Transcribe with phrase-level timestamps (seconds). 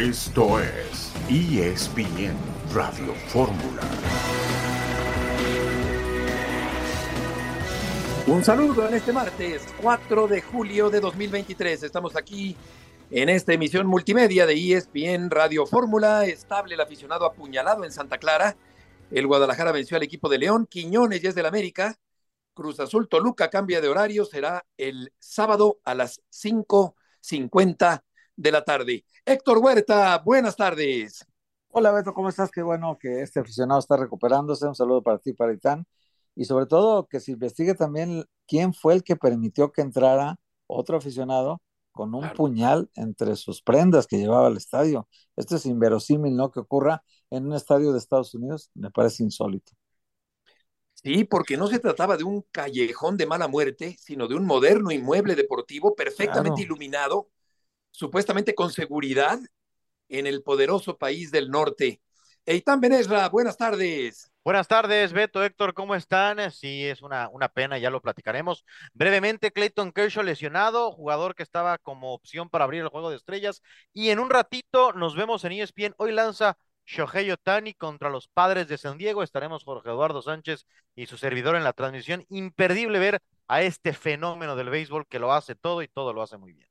[0.00, 2.34] Esto es ESPN
[2.72, 3.82] Radio Fórmula.
[8.26, 11.82] Un saludo en este martes 4 de julio de 2023.
[11.82, 12.56] Estamos aquí
[13.10, 16.24] en esta emisión multimedia de ESPN Radio Fórmula.
[16.24, 18.56] Estable el aficionado apuñalado en Santa Clara.
[19.10, 20.66] El Guadalajara venció al equipo de León.
[20.66, 21.98] Quiñones ya es del América.
[22.54, 24.24] Cruz Azul Toluca cambia de horario.
[24.24, 28.02] Será el sábado a las 5.50
[28.40, 29.04] de la tarde.
[29.26, 31.26] Héctor Huerta, buenas tardes.
[31.68, 32.50] Hola Beto, ¿cómo estás?
[32.50, 34.66] Qué bueno que este aficionado está recuperándose.
[34.66, 35.86] Un saludo para ti, para Itán.
[36.34, 40.36] Y sobre todo que se investigue también quién fue el que permitió que entrara
[40.66, 41.60] otro aficionado
[41.92, 45.06] con un puñal entre sus prendas que llevaba al estadio.
[45.36, 46.50] Esto es inverosímil, ¿no?
[46.50, 49.72] Que ocurra en un estadio de Estados Unidos, me parece insólito.
[50.94, 54.90] Sí, porque no se trataba de un callejón de mala muerte, sino de un moderno
[54.90, 57.28] inmueble deportivo perfectamente iluminado
[57.90, 59.38] supuestamente con seguridad
[60.08, 62.00] en el poderoso país del norte.
[62.46, 64.30] Eitan Benesra, buenas tardes.
[64.42, 66.50] Buenas tardes, Beto, Héctor, ¿cómo están?
[66.50, 68.64] Sí, es una, una pena, ya lo platicaremos.
[68.94, 73.62] Brevemente, Clayton Kershaw lesionado, jugador que estaba como opción para abrir el juego de estrellas.
[73.92, 75.94] Y en un ratito nos vemos en ESPN.
[75.98, 76.56] Hoy lanza
[76.86, 79.22] Shohei Otani contra los padres de San Diego.
[79.22, 82.24] Estaremos Jorge Eduardo Sánchez y su servidor en la transmisión.
[82.30, 86.38] Imperdible ver a este fenómeno del béisbol que lo hace todo y todo lo hace
[86.38, 86.69] muy bien.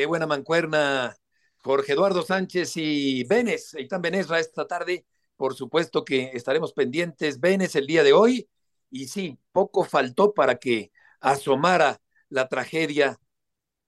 [0.00, 1.14] Qué buena mancuerna,
[1.58, 5.04] Jorge Eduardo Sánchez y Benes, Eitan Benesra esta tarde.
[5.36, 8.48] Por supuesto que estaremos pendientes, Benes, el día de hoy.
[8.90, 10.90] Y sí, poco faltó para que
[11.20, 13.20] asomara la tragedia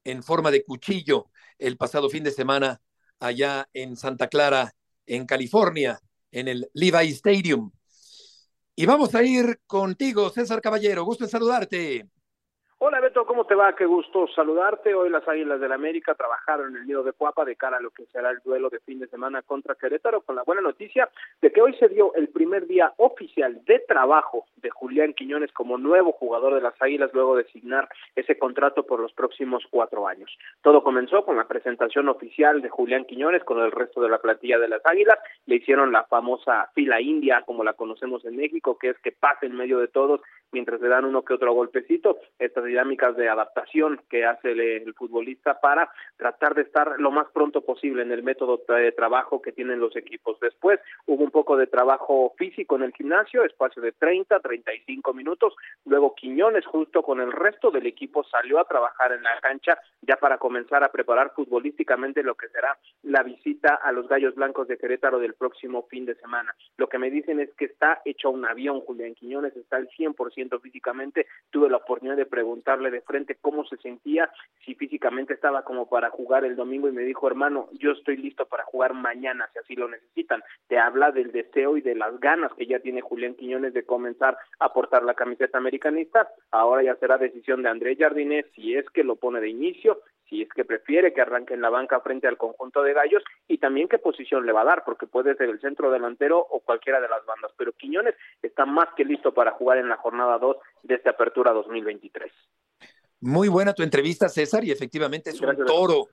[0.05, 2.83] en forma de cuchillo el pasado fin de semana
[3.19, 5.99] allá en Santa Clara, en California,
[6.31, 7.73] en el Levi Stadium.
[8.77, 11.07] Y vamos a ir contigo, César Caballero.
[11.07, 12.07] Gusto en saludarte.
[12.85, 13.77] Hola Beto, ¿cómo te va?
[13.77, 14.93] Qué gusto saludarte.
[14.93, 17.81] Hoy las Águilas del la América trabajaron en el nido de Cuapa de cara a
[17.81, 21.09] lo que será el duelo de fin de semana contra Querétaro con la buena noticia
[21.41, 25.79] de que hoy se dio el primer día oficial de trabajo de Julián Quiñones como
[25.79, 30.37] nuevo jugador de las Águilas luego de signar ese contrato por los próximos cuatro años.
[30.63, 34.59] Todo comenzó con la presentación oficial de Julián Quiñones con el resto de la plantilla
[34.59, 35.21] de las Águilas.
[35.47, 39.47] Le hicieron la famosa fila india como la conocemos en México, que es que pase
[39.47, 42.19] en medio de todos mientras le dan uno que otro golpecito.
[42.39, 47.61] Estas dinámicas de adaptación que hace el, futbolista para tratar de estar lo más pronto
[47.63, 50.39] posible en el método de trabajo que tienen los equipos.
[50.41, 55.55] Después hubo un poco de trabajo físico en el gimnasio, espacio de 30, 35 minutos.
[55.85, 60.17] Luego Quiñones, justo con el resto del equipo, salió a trabajar en la cancha ya
[60.17, 64.79] para comenzar a preparar futbolísticamente lo que será la visita a los Gallos Blancos de
[64.79, 66.55] Querétaro del próximo fin de semana.
[66.79, 70.61] Lo que me dicen es que está hecho un avión, Julián Quiñones está al 100%
[70.61, 71.27] físicamente.
[71.51, 72.27] Tuve la oportunidad de
[72.63, 74.31] preguntarle de frente cómo se sentía,
[74.65, 78.47] si físicamente estaba como para jugar el domingo y me dijo, hermano, yo estoy listo
[78.47, 80.43] para jugar mañana si así lo necesitan.
[80.69, 84.37] Te habla del deseo y de las ganas que ya tiene Julián Quiñones de comenzar
[84.61, 86.29] a portar la camiseta americanista.
[86.53, 89.99] Ahora ya será decisión de Andrés Jardines si es que lo pone de inicio
[90.33, 93.59] si es que prefiere que arranque en la banca frente al conjunto de gallos y
[93.59, 97.03] también qué posición le va a dar, porque puede ser el centro delantero o cualquiera
[97.03, 100.57] de las bandas, pero Quiñones está más que listo para jugar en la jornada 2
[100.85, 102.33] de esta apertura 2023.
[103.21, 106.09] Muy buena tu entrevista, César, y efectivamente es un toro.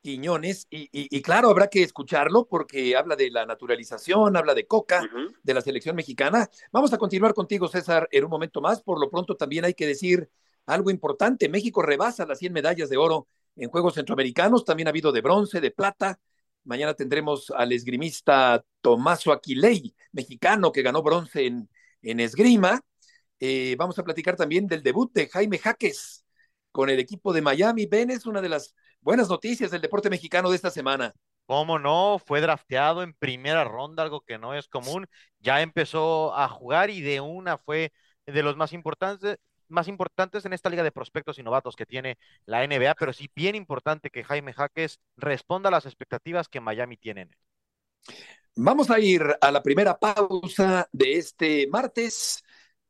[0.00, 5.08] Quiñones, y, claro, habrá que escucharlo porque habla de la naturalización, habla de Coca,
[5.42, 6.48] de la selección mexicana.
[6.72, 8.82] Vamos a continuar contigo, César, en un momento más.
[8.82, 10.28] Por lo pronto también hay que decir
[10.66, 11.48] algo importante.
[11.48, 15.60] México rebasa las 100 medallas de oro en Juegos Centroamericanos, también ha habido de bronce,
[15.60, 16.18] de plata.
[16.64, 22.80] Mañana tendremos al esgrimista Tomaso Aquiley, mexicano, que ganó bronce en, esgrima.
[23.40, 26.24] Eh, vamos a platicar también del debut de Jaime Jaques
[26.70, 27.86] con el equipo de Miami.
[27.86, 31.12] Ben es una de las buenas noticias del deporte mexicano de esta semana.
[31.46, 32.18] ¿Cómo no?
[32.24, 35.06] Fue drafteado en primera ronda, algo que no es común.
[35.40, 37.92] Ya empezó a jugar y de una fue
[38.26, 39.38] de los más importantes,
[39.72, 41.42] más importantes en esta liga de prospectos y
[41.76, 46.48] que tiene la NBA, pero sí bien importante que Jaime Jaques responda a las expectativas
[46.48, 47.28] que Miami tiene.
[48.54, 52.44] Vamos a ir a la primera pausa de este martes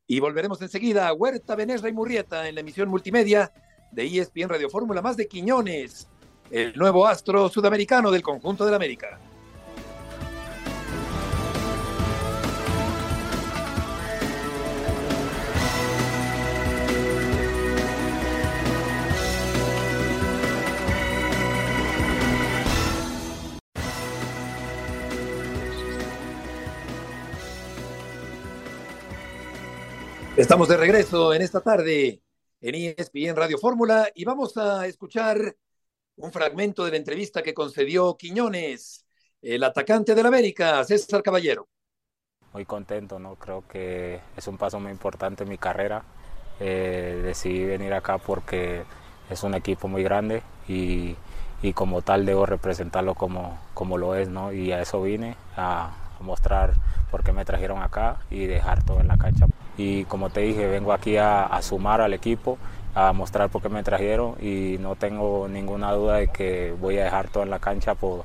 [0.07, 3.53] y volveremos enseguida a Huerta, Benesra y Murrieta en la emisión multimedia
[3.93, 6.09] de ESPN Radio Fórmula más de Quiñones,
[6.51, 9.21] el nuevo astro sudamericano del conjunto de la América.
[30.43, 32.21] Estamos de regreso en esta tarde
[32.61, 35.55] en ESPN Radio Fórmula y vamos a escuchar
[36.17, 39.07] un fragmento de la entrevista que concedió Quiñones,
[39.41, 41.69] el atacante del América, César Caballero.
[42.53, 43.37] Muy contento, ¿no?
[43.37, 46.03] Creo que es un paso muy importante en mi carrera.
[46.59, 48.83] Eh, decidí venir acá porque
[49.31, 51.15] es un equipo muy grande y,
[51.63, 54.53] y, como tal debo representarlo como, como lo es, ¿no?
[54.53, 56.75] Y a eso vine, a, mostrar
[57.11, 59.47] por qué me trajeron acá y dejar todo en la cancha.
[59.77, 62.59] Y como te dije, vengo aquí a, a sumar al equipo,
[62.95, 67.05] a mostrar por qué me trajeron y no tengo ninguna duda de que voy a
[67.05, 68.25] dejar todo en la cancha por,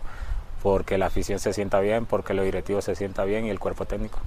[0.61, 3.85] porque la afición se sienta bien, porque los directivos se sienta bien y el cuerpo
[3.85, 4.19] técnico.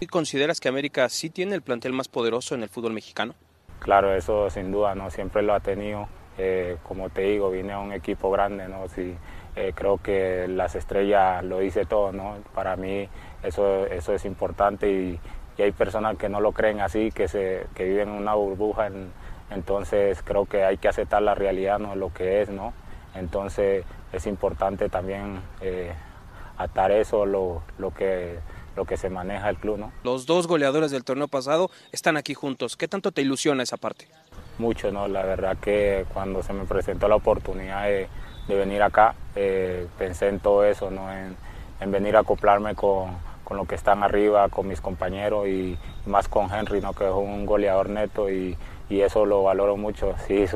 [0.00, 3.34] ¿Y consideras que América sí tiene el plantel más poderoso en el fútbol mexicano?
[3.78, 5.10] Claro, eso sin duda, ¿no?
[5.10, 6.08] Siempre lo ha tenido.
[6.44, 8.88] Eh, como te digo, vine a un equipo grande, ¿no?
[8.88, 9.14] Sí,
[9.54, 12.38] eh, creo que las estrellas lo dice todo, ¿no?
[12.52, 13.08] Para mí
[13.44, 15.20] eso, eso es importante y,
[15.56, 18.88] y hay personas que no lo creen así, que, se, que viven en una burbuja,
[18.88, 19.12] en,
[19.52, 21.94] entonces creo que hay que aceptar la realidad, ¿no?
[21.94, 22.72] Lo que es, ¿no?
[23.14, 25.92] Entonces es importante también eh,
[26.58, 28.40] atar eso, lo, lo, que,
[28.74, 29.78] lo que se maneja el club.
[29.78, 29.92] ¿no?
[30.02, 32.76] Los dos goleadores del torneo pasado están aquí juntos.
[32.76, 34.08] ¿Qué tanto te ilusiona esa parte?
[34.58, 35.08] Mucho, ¿no?
[35.08, 38.08] La verdad que cuando se me presentó la oportunidad de,
[38.48, 41.10] venir acá, eh, pensé en todo eso, ¿no?
[41.12, 41.36] En,
[41.80, 46.28] en venir a acoplarme con, con lo que están arriba, con mis compañeros y, más
[46.28, 46.92] con Henry, ¿no?
[46.94, 48.56] que es un goleador neto y,
[48.88, 50.14] y eso lo valoro mucho.
[50.26, 50.46] Sí,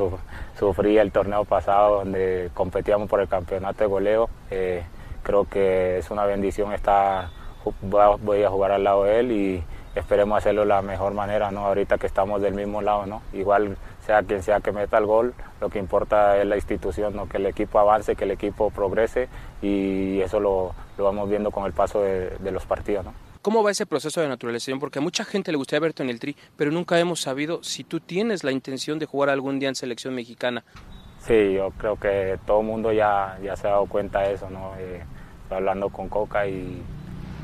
[0.57, 4.29] sufrí el torneo pasado donde competíamos por el campeonato de goleo.
[4.51, 4.83] Eh,
[5.23, 7.29] creo que es una bendición estar,
[7.81, 9.63] voy a jugar al lado de él y
[9.99, 11.65] esperemos hacerlo de la mejor manera, ¿no?
[11.65, 13.21] Ahorita que estamos del mismo lado, ¿no?
[13.33, 17.27] Igual sea quien sea que meta el gol, lo que importa es la institución, ¿no?
[17.27, 19.27] Que el equipo avance, que el equipo progrese
[19.61, 23.13] y eso lo, lo vamos viendo con el paso de, de los partidos, ¿no?
[23.41, 24.79] ¿Cómo va ese proceso de naturalización?
[24.79, 27.83] Porque a mucha gente le gustaría verte en el tri, pero nunca hemos sabido si
[27.83, 30.65] tú tienes la intención de jugar algún día en selección mexicana.
[31.19, 34.49] Sí, yo creo que todo el mundo ya, ya se ha dado cuenta de eso,
[34.49, 34.73] ¿no?
[34.77, 35.01] Eh,
[35.49, 36.81] hablando con Coca y,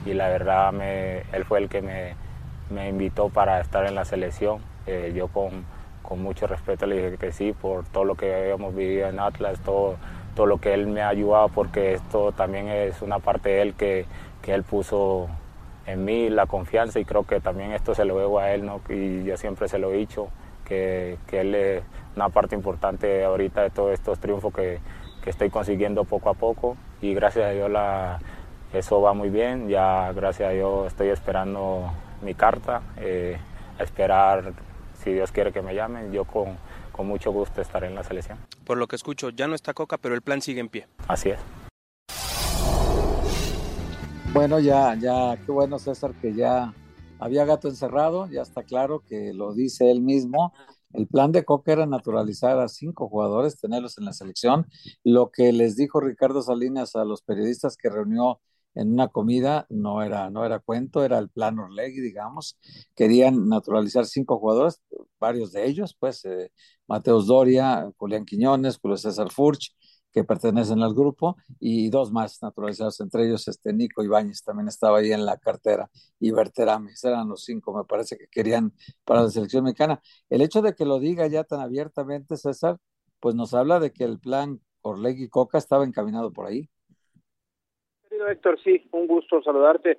[0.05, 2.15] y la verdad me, él fue el que me,
[2.69, 4.59] me, invitó para estar en la selección.
[4.87, 5.65] Eh, yo con,
[6.01, 9.59] con, mucho respeto le dije que sí por todo lo que habíamos vivido en Atlas,
[9.61, 9.95] todo,
[10.35, 13.73] todo lo que él me ha ayudado, porque esto también es una parte de él
[13.75, 14.05] que,
[14.41, 15.27] que él puso
[15.85, 18.81] en mí la confianza y creo que también esto se lo debo a él, ¿no?
[18.89, 20.29] y yo siempre se lo he dicho,
[20.65, 21.83] que, que él es
[22.15, 24.79] una parte importante ahorita de todos estos triunfos que,
[25.23, 28.19] que estoy consiguiendo poco a poco y gracias a Dios la,
[28.73, 31.91] eso va muy bien, ya gracias a Dios estoy esperando
[32.23, 33.37] mi carta, eh,
[33.77, 34.53] a esperar
[35.03, 36.57] si Dios quiere que me llamen, yo con,
[36.91, 38.37] con mucho gusto estaré en la selección.
[38.65, 40.87] Por lo que escucho, ya no está Coca, pero el plan sigue en pie.
[41.07, 41.39] Así es.
[44.33, 46.73] Bueno, ya, ya, qué bueno César que ya
[47.19, 50.53] había gato encerrado, ya está claro que lo dice él mismo.
[50.91, 54.67] El plan de Coca era naturalizar a cinco jugadores, tenerlos en la selección.
[55.03, 58.39] Lo que les dijo Ricardo Salinas a los periodistas que reunió
[58.75, 62.57] en una comida no era, no era cuento, era el plan Orlegui, digamos.
[62.95, 64.81] Querían naturalizar cinco jugadores,
[65.19, 66.51] varios de ellos, pues eh,
[66.87, 69.75] Mateus Doria, Julián Quiñones, Julio César Furch,
[70.13, 74.99] que pertenecen al grupo y dos más naturalizados, entre ellos este Nico Ibáñez también estaba
[74.99, 78.73] ahí en la cartera y Berterames, eran los cinco, me parece que querían
[79.03, 80.01] para la selección mexicana.
[80.29, 82.77] El hecho de que lo diga ya tan abiertamente, César,
[83.19, 86.69] pues nos habla de que el plan Orlegui Coca estaba encaminado por ahí.
[88.13, 89.97] Querido Héctor, sí, un gusto saludarte.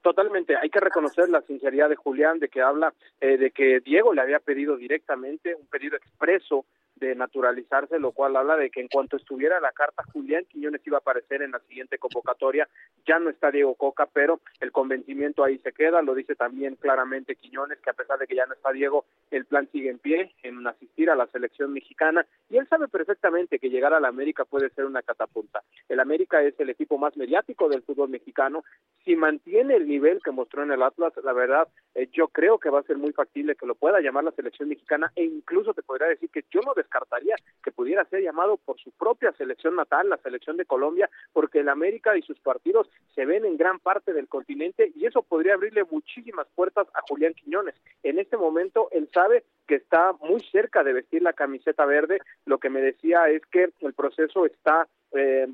[0.00, 4.14] Totalmente, hay que reconocer la sinceridad de Julián, de que habla eh, de que Diego
[4.14, 6.64] le había pedido directamente un pedido expreso
[6.96, 10.98] de naturalizarse, lo cual habla de que en cuanto estuviera la carta, Julián Quiñones iba
[10.98, 12.68] a aparecer en la siguiente convocatoria.
[13.06, 16.02] Ya no está Diego Coca, pero el convencimiento ahí se queda.
[16.02, 19.44] Lo dice también claramente Quiñones, que a pesar de que ya no está Diego, el
[19.44, 22.26] plan sigue en pie en asistir a la selección mexicana.
[22.48, 25.62] Y él sabe perfectamente que llegar a la América puede ser una catapulta.
[25.88, 28.64] El América es el equipo más mediático del fútbol mexicano.
[29.04, 32.70] Si mantiene el nivel que mostró en el Atlas, la verdad, eh, yo creo que
[32.70, 35.82] va a ser muy factible que lo pueda llamar la selección mexicana e incluso te
[35.82, 40.08] podría decir que yo no descartaría que pudiera ser llamado por su propia selección natal,
[40.08, 44.12] la selección de Colombia, porque el América y sus partidos se ven en gran parte
[44.12, 47.74] del continente y eso podría abrirle muchísimas puertas a Julián Quiñones.
[48.02, 52.20] En este momento él sabe que está muy cerca de vestir la camiseta verde.
[52.44, 55.48] Lo que me decía es que el proceso está eh,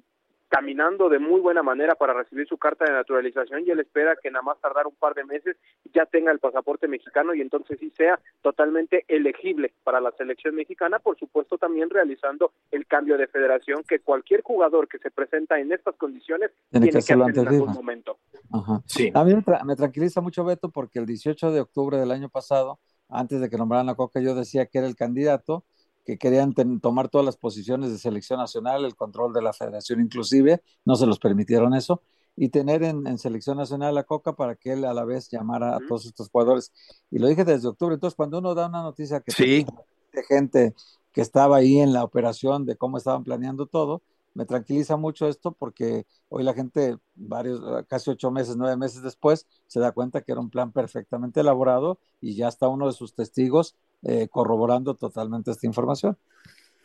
[0.50, 4.32] caminando de muy buena manera para recibir su carta de naturalización y él espera que
[4.32, 5.56] nada más tardar un par de meses
[5.94, 10.98] ya tenga el pasaporte mexicano y entonces sí sea totalmente elegible para la selección mexicana,
[10.98, 15.72] por supuesto también realizando el cambio de federación que cualquier jugador que se presenta en
[15.72, 18.18] estas condiciones tiene, tiene que, que hacer en algún momento.
[18.52, 18.82] Ajá.
[18.86, 19.12] Sí.
[19.14, 22.28] A mí me, tra me tranquiliza mucho Beto porque el 18 de octubre del año
[22.28, 25.64] pasado, antes de que nombraran a Coca, yo decía que era el candidato
[26.04, 30.62] que querían tomar todas las posiciones de selección nacional, el control de la federación inclusive,
[30.84, 32.02] no se los permitieron eso,
[32.36, 35.80] y tener en, selección nacional a Coca para que él a la vez llamara a
[35.86, 36.72] todos estos jugadores.
[37.10, 39.66] Y lo dije desde octubre, entonces cuando uno da una noticia que sí.
[40.12, 40.74] de gente
[41.12, 44.00] que estaba ahí en la operación, de cómo estaban planeando todo,
[44.32, 49.46] me tranquiliza mucho esto porque hoy la gente, varios, casi ocho meses, nueve meses después,
[49.66, 53.14] se da cuenta que era un plan perfectamente elaborado y ya está uno de sus
[53.14, 56.16] testigos eh, corroborando totalmente esta información.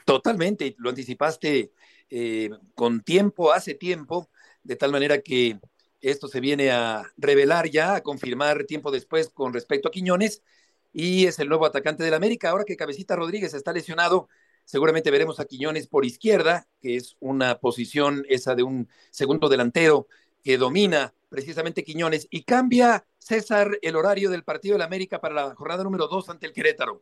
[0.06, 1.72] Totalmente, lo anticipaste
[2.10, 4.30] eh, con tiempo, hace tiempo,
[4.64, 5.60] de tal manera que
[6.02, 10.44] esto se viene a revelar ya, a confirmar tiempo después con respecto a Quiñones,
[10.94, 12.50] y es el nuevo atacante del América.
[12.50, 14.30] Ahora que Cabecita Rodríguez está lesionado,
[14.64, 20.08] seguramente veremos a Quiñones por izquierda, que es una posición esa de un segundo delantero
[20.46, 25.56] que domina precisamente Quiñones, y cambia César el horario del partido del América para la
[25.56, 27.02] jornada número dos ante el Querétaro.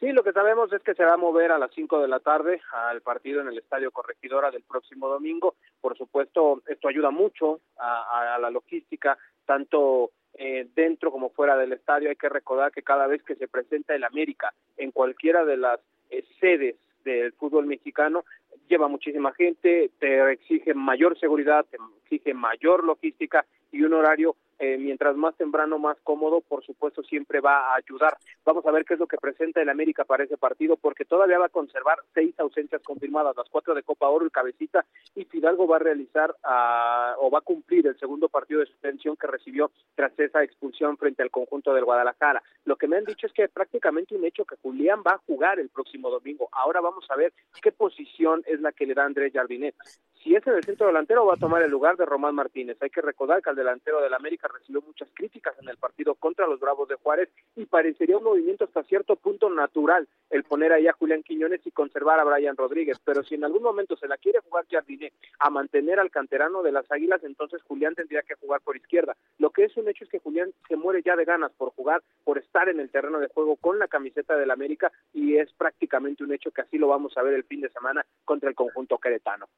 [0.00, 2.18] Sí, lo que sabemos es que se va a mover a las 5 de la
[2.18, 5.54] tarde al partido en el Estadio Corregidora del próximo domingo.
[5.80, 12.08] Por supuesto, esto ayuda mucho a, la logística, tanto eh, dentro como fuera del estadio.
[12.08, 15.78] Hay que recordar que cada vez que se presenta el América en cualquiera de las
[16.10, 18.24] eh, sedes del fútbol mexicano,
[18.68, 24.78] lleva muchísima gente, te exige mayor seguridad, te exige mayor logística y un horario eh,
[24.78, 28.16] mientras más temprano, más cómodo, por supuesto, siempre va a ayudar.
[28.44, 31.40] Vamos a ver qué es lo que presenta el América para ese partido, porque todavía
[31.40, 35.66] va a conservar seis ausencias confirmadas, las cuatro de Copa Oro, el Cabecita, y Fidalgo
[35.66, 39.72] va a realizar ah, o va a cumplir el segundo partido de suspensión que recibió
[39.96, 42.40] tras esa expulsión frente al conjunto del Guadalajara.
[42.64, 45.22] Lo que me han dicho es que es prácticamente un hecho que Julián va a
[45.26, 46.48] jugar el próximo domingo.
[46.52, 49.74] Ahora vamos a ver qué posición es la que le da Andrés Jardinet.
[50.22, 52.76] Si es en el centro delantero, va a tomar el lugar de Román Martínez.
[52.80, 56.46] Hay que recordar que al delantero del América recibió muchas críticas en el partido contra
[56.46, 60.86] los Bravos de Juárez y parecería un movimiento hasta cierto punto natural el poner ahí
[60.86, 63.00] a Julián Quiñones y conservar a Brian Rodríguez.
[63.04, 66.70] Pero si en algún momento se la quiere jugar Jardiné a mantener al canterano de
[66.70, 69.16] las Águilas, entonces Julián tendría que jugar por izquierda.
[69.38, 72.00] Lo que es un hecho es que Julián se muere ya de ganas por jugar,
[72.22, 76.22] por estar en el terreno de juego con la camiseta del América y es prácticamente
[76.22, 78.98] un hecho que así lo vamos a ver el fin de semana contra el conjunto
[78.98, 79.48] queretano.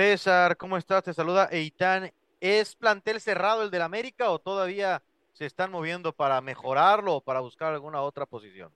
[0.00, 1.02] César, ¿cómo estás?
[1.02, 5.02] Te saluda Eitan ¿Es plantel cerrado el del América o todavía
[5.34, 8.72] se están moviendo para mejorarlo o para buscar alguna otra posición?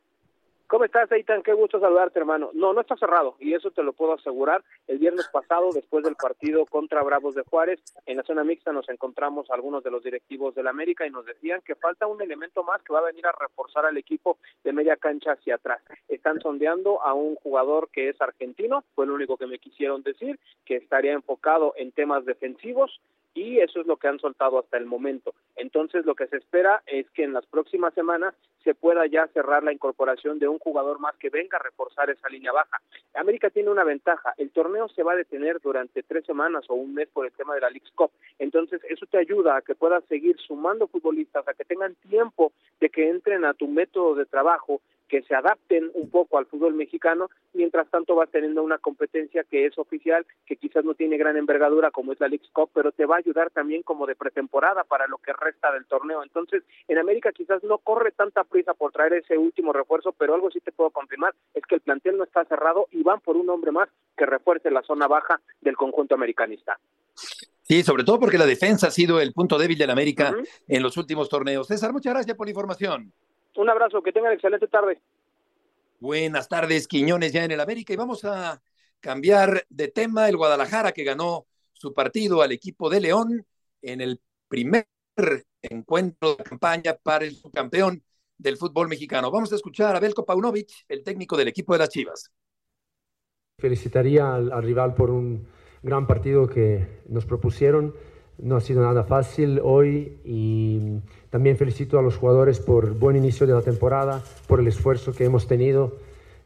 [0.67, 1.43] ¿Cómo estás, Eitan?
[1.43, 2.51] Qué gusto saludarte, hermano.
[2.55, 4.65] No, no está cerrado, y eso te lo puedo asegurar.
[4.87, 8.89] El viernes pasado, después del partido contra Bravos de Juárez, en la zona mixta nos
[8.89, 12.83] encontramos algunos de los directivos del América y nos decían que falta un elemento más
[12.83, 15.83] que va a venir a reforzar al equipo de media cancha hacia atrás.
[16.09, 20.41] Están sondeando a un jugador que es argentino, fue lo único que me quisieron decir,
[20.65, 23.01] que estaría enfocado en temas defensivos,
[23.35, 25.35] y eso es lo que han soltado hasta el momento.
[25.57, 29.63] Entonces lo que se espera es que en las próximas semanas se pueda ya cerrar
[29.63, 32.81] la incorporación de un jugador más que venga a reforzar esa línea baja.
[33.15, 36.95] América tiene una ventaja, el torneo se va a detener durante tres semanas o un
[36.95, 40.05] mes por el tema de la League Cup, entonces eso te ayuda a que puedas
[40.05, 44.81] seguir sumando futbolistas, a que tengan tiempo de que entren a tu método de trabajo
[45.09, 49.67] que se adapten un poco al fútbol mexicano, mientras tanto vas teniendo una competencia que
[49.67, 53.07] es oficial, que quizás no tiene gran envergadura como es la League Cup, pero te
[53.07, 56.23] va a ayudar también como de pretemporada para lo que resta del torneo.
[56.23, 60.51] Entonces, en América quizás no corre tanta prisa por traer ese último refuerzo, pero algo
[60.51, 63.49] sí te puedo confirmar es que el plantel no está cerrado y van por un
[63.51, 66.79] hombre más que refuerce la zona baja del conjunto americanista.
[67.63, 70.35] Sí, sobre todo porque la defensa ha sido el punto débil del América
[70.69, 71.67] en los últimos torneos.
[71.67, 73.13] César, muchas gracias por la información.
[73.57, 75.01] Un abrazo, que tengan excelente tarde.
[76.01, 78.61] Buenas tardes, Quiñones ya en el América y vamos a
[79.01, 80.29] cambiar de tema.
[80.29, 83.47] El Guadalajara que ganó su partido al equipo de León
[83.81, 84.87] en el primer
[85.63, 88.03] encuentro de campaña para el subcampeón
[88.37, 89.31] del fútbol mexicano.
[89.31, 92.33] Vamos a escuchar a Belko Paunovic, el técnico del equipo de las Chivas.
[93.59, 95.47] Felicitaría al rival por un
[95.83, 97.95] gran partido que nos propusieron
[98.39, 101.01] no ha sido nada fácil hoy y
[101.35, 105.25] también felicito a los jugadores por buen inicio de la temporada, por el esfuerzo que
[105.25, 105.97] hemos tenido,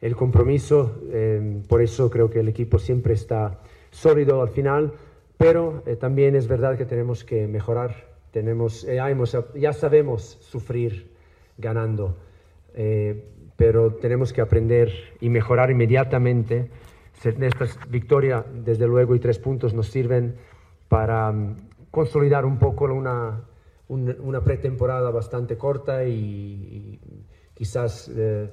[0.01, 1.03] el compromiso.
[1.11, 3.59] Eh, por eso creo que el equipo siempre está
[3.91, 4.93] sólido al final,
[5.37, 8.07] pero eh, también es verdad que tenemos que mejorar.
[8.31, 8.99] Tenemos, eh,
[9.53, 11.11] ya, sabemos sufrir
[11.55, 12.17] ganando,
[13.57, 14.91] pero tenemos que aprender
[15.21, 16.71] y mejorar inmediatamente.
[17.23, 20.33] Esta victoria, desde luego, y tres puntos nos sirven
[20.87, 21.31] para
[21.91, 23.43] consolidar un poco una,
[23.89, 26.99] una, pretemporada bastante corta y,
[27.53, 28.49] quizás eh,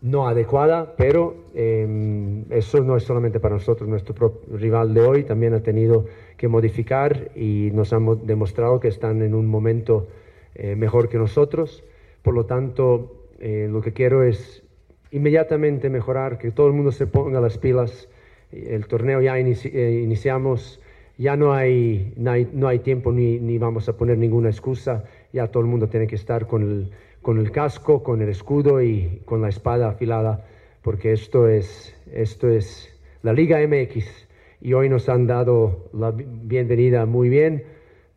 [0.00, 5.54] no adecuada, pero em, eso no es solamente para nosotros, nuestro rival de hoy también
[5.54, 6.06] ha tenido
[6.36, 10.08] que modificar y nos han demostrado que están en un momento
[10.54, 11.84] eh, mejor que nosotros.
[12.22, 14.62] Por lo tanto, eh, lo que quiero es
[15.10, 18.08] inmediatamente mejorar, que todo el mundo se ponga las pilas.
[18.50, 20.80] El torneo ya eh, iniciamos,
[21.18, 25.62] ya no hay, no hay, tiempo ni, ni, vamos a poner ninguna excusa, ya todo
[25.62, 26.90] el mundo tiene que estar con el,
[27.22, 30.44] con el casco, con el escudo y con la espada afilada,
[30.82, 32.88] porque esto es, esto es
[33.22, 34.28] la Liga MX
[34.60, 37.74] y hoy nos han dado la bienvenida muy bien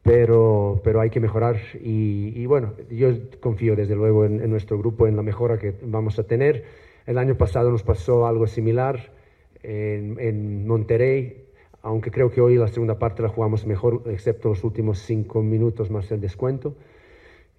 [0.07, 1.57] pero, pero hay que mejorar.
[1.81, 3.09] Y, bueno, yo
[3.41, 6.63] confío desde luego en, nuestro grupo, en la mejora que vamos a tener.
[7.05, 9.11] El año pasado nos pasó algo similar
[9.63, 11.46] en, en Monterrey,
[11.87, 15.89] aunque creo que hoy la segunda parte la jugamos mejor, excepto los últimos cinco minutos
[15.89, 16.75] más el descuento.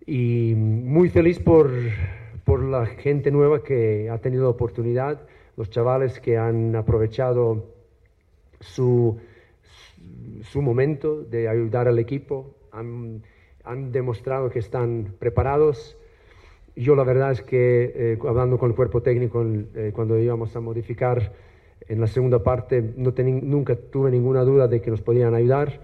[0.07, 1.71] Y muy feliz por,
[2.45, 7.65] por la gente nueva que ha tenido la oportunidad, los chavales que han aprovechado
[8.61, 9.19] su
[10.43, 13.23] su momento de ayudar al equipo, han,
[13.65, 15.97] han demostrado que están preparados.
[16.77, 19.45] Yo la verdad es que eh, hablando con el cuerpo técnico
[19.75, 21.33] eh, cuando íbamos a modificar
[21.87, 25.81] en la segunda parte, no nunca tuve ninguna duda de que nos podían ayudar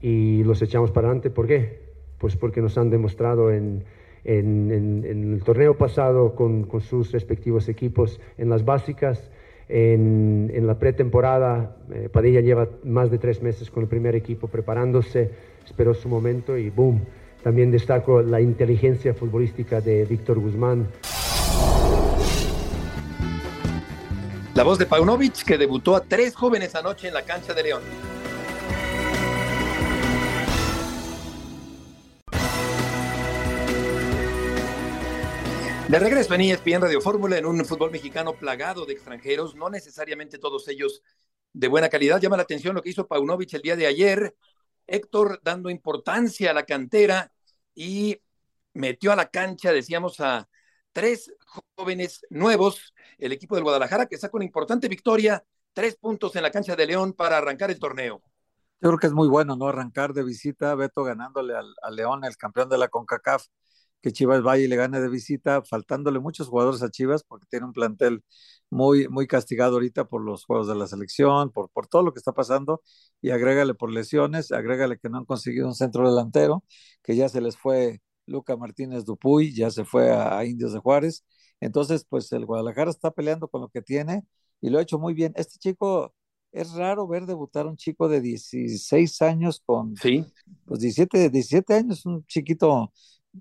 [0.00, 1.30] y los echamos para adelante.
[1.30, 1.80] ¿Por qué?
[2.18, 3.84] Pues porque nos han demostrado en,
[4.24, 9.30] en, en, el torneo pasado con, con, sus respectivos equipos en las básicas
[9.68, 11.76] en, en la pretemporada.
[11.92, 15.30] Eh, Padilla lleva más de tres meses con el primer equipo preparándose,
[15.64, 17.02] esperó su momento y boom.
[17.42, 20.88] También destaco la inteligencia futbolística de Víctor Guzmán.
[24.56, 27.82] La voz de Paunovic que debutó a tres jóvenes anoche en la cancha de León.
[35.88, 40.38] De regreso en ESPN Radio Fórmula en un fútbol mexicano plagado de extranjeros, no necesariamente
[40.38, 41.02] todos ellos
[41.52, 42.18] de buena calidad.
[42.18, 44.34] Llama la atención lo que hizo Paunovic el día de ayer.
[44.86, 47.30] Héctor dando importancia a la cantera
[47.74, 48.22] y
[48.72, 50.48] metió a la cancha, decíamos, a
[50.94, 51.30] tres
[51.76, 52.94] jóvenes nuevos.
[53.18, 56.86] El equipo del Guadalajara que sacó una importante victoria, tres puntos en la cancha de
[56.86, 58.22] León para arrancar el torneo.
[58.80, 59.68] Yo creo que es muy bueno, ¿no?
[59.68, 63.46] Arrancar de visita, Beto ganándole al, al León, el campeón de la CONCACAF
[64.06, 67.66] que Chivas vaya y le gane de visita, faltándole muchos jugadores a Chivas porque tiene
[67.66, 68.22] un plantel
[68.70, 72.18] muy, muy castigado ahorita por los juegos de la selección, por, por todo lo que
[72.18, 72.82] está pasando,
[73.20, 76.62] y agrégale por lesiones, agrégale que no han conseguido un centro delantero,
[77.02, 81.24] que ya se les fue Luca Martínez Dupuy, ya se fue a, Indios de Juárez.
[81.60, 84.24] Entonces, pues el Guadalajara está peleando con lo que tiene
[84.60, 85.32] y lo ha hecho muy bien.
[85.36, 86.14] Este chico,
[86.52, 90.24] es raro ver debutar un chico de 16 años con sí.
[90.64, 92.92] pues 17, 17 años, un chiquito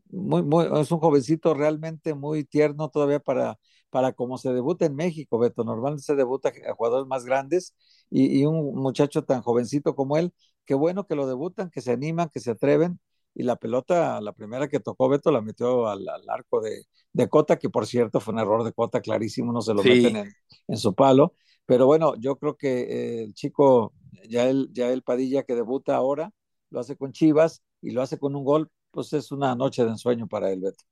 [0.10, 3.58] muy, muy, es un jovencito realmente muy tierno todavía para,
[3.90, 5.64] para como se debuta en México, Beto.
[5.64, 7.74] Normalmente se debuta a jugadores más grandes
[8.10, 10.34] y, y, un muchacho tan jovencito como él,
[10.66, 13.00] qué bueno que lo debutan, que se animan, que se atreven.
[13.36, 17.30] Y la pelota, la primera que tocó Beto, la metió al, al arco de, de,
[17.30, 19.90] Cota, que por cierto fue un error de Cota clarísimo, no se lo sí.
[19.90, 20.34] meten en,
[20.68, 21.36] en, su palo.
[21.66, 23.94] Pero bueno, yo creo que eh, el chico,
[24.30, 26.32] ya el, ya el Padilla que debuta ahora,
[26.70, 29.90] lo hace con Chivas y lo hace con un gol pues es una noche de
[29.90, 30.86] ensueño para él, Beto.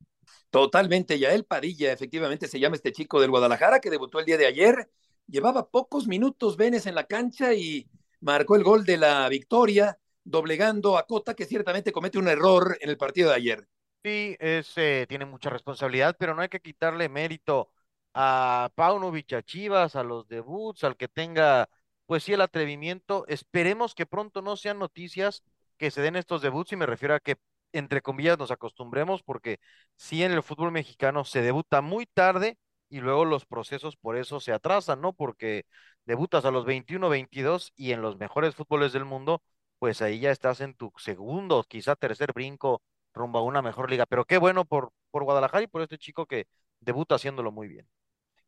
[0.50, 4.46] Totalmente, Yael Padilla, efectivamente se llama este chico del Guadalajara que debutó el día de
[4.46, 4.92] ayer.
[5.26, 10.98] Llevaba pocos minutos Venes en la cancha y marcó el gol de la victoria, doblegando
[10.98, 13.68] a Cota, que ciertamente comete un error en el partido de ayer.
[14.04, 17.70] Sí, es, eh, tiene mucha responsabilidad, pero no hay que quitarle mérito
[18.14, 21.70] a Paunovic, a Chivas, a los debuts, al que tenga,
[22.06, 23.26] pues sí, el atrevimiento.
[23.28, 25.44] Esperemos que pronto no sean noticias
[25.78, 27.38] que se den estos debuts y me refiero a que
[27.74, 29.60] entre comillas, nos acostumbremos, porque
[29.98, 32.58] sí en el fútbol mexicano se debuta muy tarde
[32.90, 35.14] y luego los procesos por eso se atrasan, ¿no?
[35.14, 35.66] Porque
[36.06, 39.42] debutas a los 21, 22 y en los mejores fútboles del mundo,
[39.84, 42.82] pues ahí ya estás en tu segundo, quizá tercer brinco
[43.14, 44.06] rumbo a una mejor liga.
[44.06, 46.48] Pero qué bueno por, por Guadalajara y por este chico que
[46.80, 47.86] debuta haciéndolo muy bien.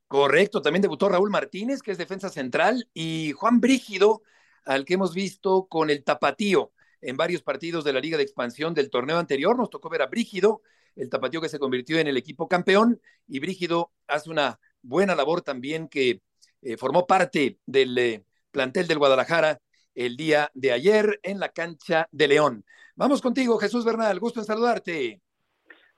[0.07, 4.21] Correcto, también debutó Raúl Martínez, que es defensa central, y Juan Brígido,
[4.63, 6.71] al que hemos visto con el tapatío
[7.01, 9.57] en varios partidos de la Liga de Expansión del torneo anterior.
[9.57, 10.61] Nos tocó ver a Brígido,
[10.95, 15.41] el tapatío que se convirtió en el equipo campeón, y Brígido hace una buena labor
[15.41, 16.21] también que
[16.61, 19.59] eh, formó parte del eh, plantel del Guadalajara
[19.95, 22.63] el día de ayer en la cancha de León.
[22.95, 25.21] Vamos contigo, Jesús Bernal, gusto en saludarte.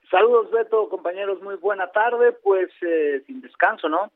[0.09, 4.11] Saludos, Beto, compañeros, muy buena tarde, pues eh, sin descanso, ¿no?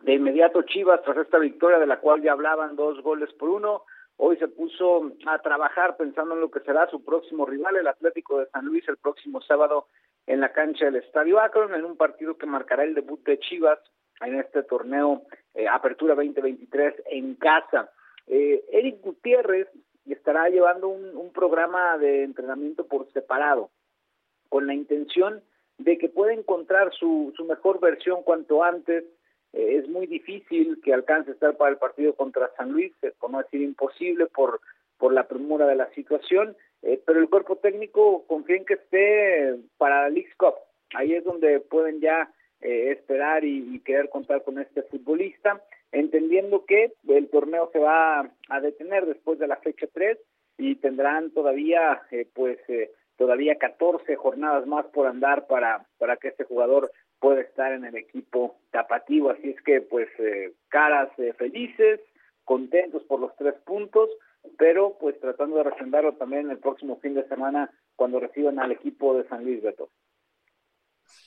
[0.00, 3.82] De inmediato Chivas, tras esta victoria de la cual ya hablaban dos goles por uno,
[4.20, 8.40] Hoy se puso a trabajar pensando en lo que será su próximo rival, el Atlético
[8.40, 9.86] de San Luis, el próximo sábado
[10.26, 13.78] en la cancha del Estadio Akron, en un partido que marcará el debut de Chivas
[14.20, 15.22] en este torneo
[15.54, 17.92] eh, Apertura 2023 en casa.
[18.28, 19.68] Eh, Eric Gutiérrez
[20.06, 23.70] estará llevando un, programa de entrenamiento por separado,
[24.48, 25.42] con la intención
[25.76, 29.04] de que pueda encontrar su, su mejor versión cuanto antes
[29.52, 33.30] eh, es muy difícil que alcance a estar para el partido contra San Luis, por
[33.30, 34.60] no decir imposible por,
[34.98, 39.56] por la premura de la situación, eh, pero el cuerpo técnico confía en que esté
[39.78, 40.54] para la League Cup.
[40.94, 46.92] Ahí es donde pueden ya eh, esperar y, querer contar con este futbolista, entendiendo que
[47.08, 50.18] el torneo se va a detener después de la fecha 3
[50.58, 52.02] y tendrán todavía
[52.34, 52.58] pues
[53.16, 57.96] todavía 14 jornadas más por andar para para que este jugador puede estar en el
[57.96, 59.30] equipo tapativo.
[59.30, 62.00] Así es que, pues, eh, caras eh, felices,
[62.44, 64.08] contentos por los tres puntos,
[64.56, 69.16] pero pues tratando de refrendarlo también el próximo fin de semana cuando reciban al equipo
[69.16, 69.90] de San Luis, Beto.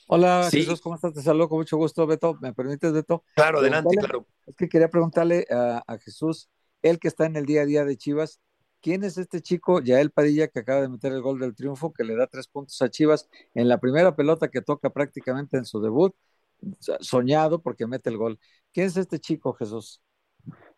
[0.08, 1.14] Hola, Jesús, ¿cómo estás?
[1.14, 2.36] Te saludo con mucho gusto, Beto.
[2.40, 3.24] ¿Me permites, Beto?
[3.34, 4.26] Claro, adelante, claro.
[4.46, 6.50] Es que quería preguntarle a, a Jesús,
[6.82, 8.40] él que está en el día a día de Chivas,
[8.82, 12.02] ¿Quién es este chico, Yael Padilla, que acaba de meter el gol del triunfo, que
[12.02, 15.80] le da tres puntos a Chivas en la primera pelota que toca prácticamente en su
[15.80, 16.12] debut?
[16.98, 18.40] Soñado porque mete el gol.
[18.72, 20.02] ¿Quién es este chico, Jesús?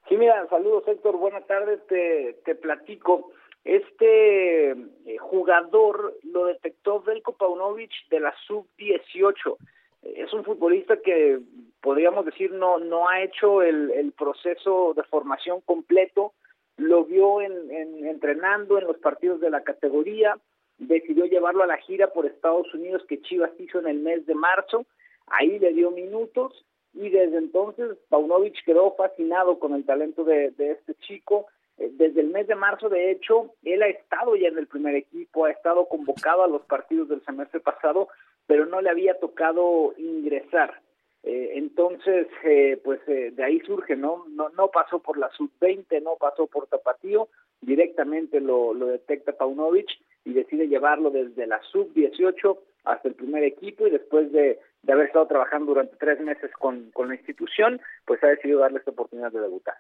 [0.07, 3.31] Sí, mira, saludos Héctor, buenas tardes, te, te platico.
[3.65, 4.77] Este eh,
[5.19, 9.57] jugador lo detectó Velko Paunovic de la sub-18.
[10.03, 11.41] Es un futbolista que
[11.81, 16.35] podríamos decir no, no ha hecho el, proceso de formación completo
[16.77, 17.71] lo vio en,
[18.07, 20.37] entrenando en los partidos de la categoría,
[20.79, 24.35] decidió llevarlo a la gira por Estados Unidos que Chivas hizo en el mes de
[24.35, 24.85] marzo,
[25.27, 30.95] ahí le dio minutos y desde entonces Paunovic quedó fascinado con el talento de, este
[31.07, 31.47] chico.
[31.79, 34.95] Eh, desde el mes de marzo, de hecho, él ha estado ya en el primer
[34.95, 38.09] equipo, ha estado convocado a los partidos del semestre pasado,
[38.47, 40.81] pero no le había tocado ingresar.
[41.25, 44.27] Eh, entonces, eh, pues eh, de ahí surge, ¿no?
[44.29, 44.51] ¿no?
[44.51, 47.29] No pasó por la sub-20, no pasó por Tapatío,
[47.63, 49.89] directamente lo, lo detecta Paunovic
[50.25, 55.07] y decide llevarlo desde la sub-18 hasta el primer equipo y después de, de, haber
[55.07, 59.33] estado trabajando durante tres meses con, con la institución, pues ha decidido darle esta oportunidad
[59.33, 59.77] de debutar.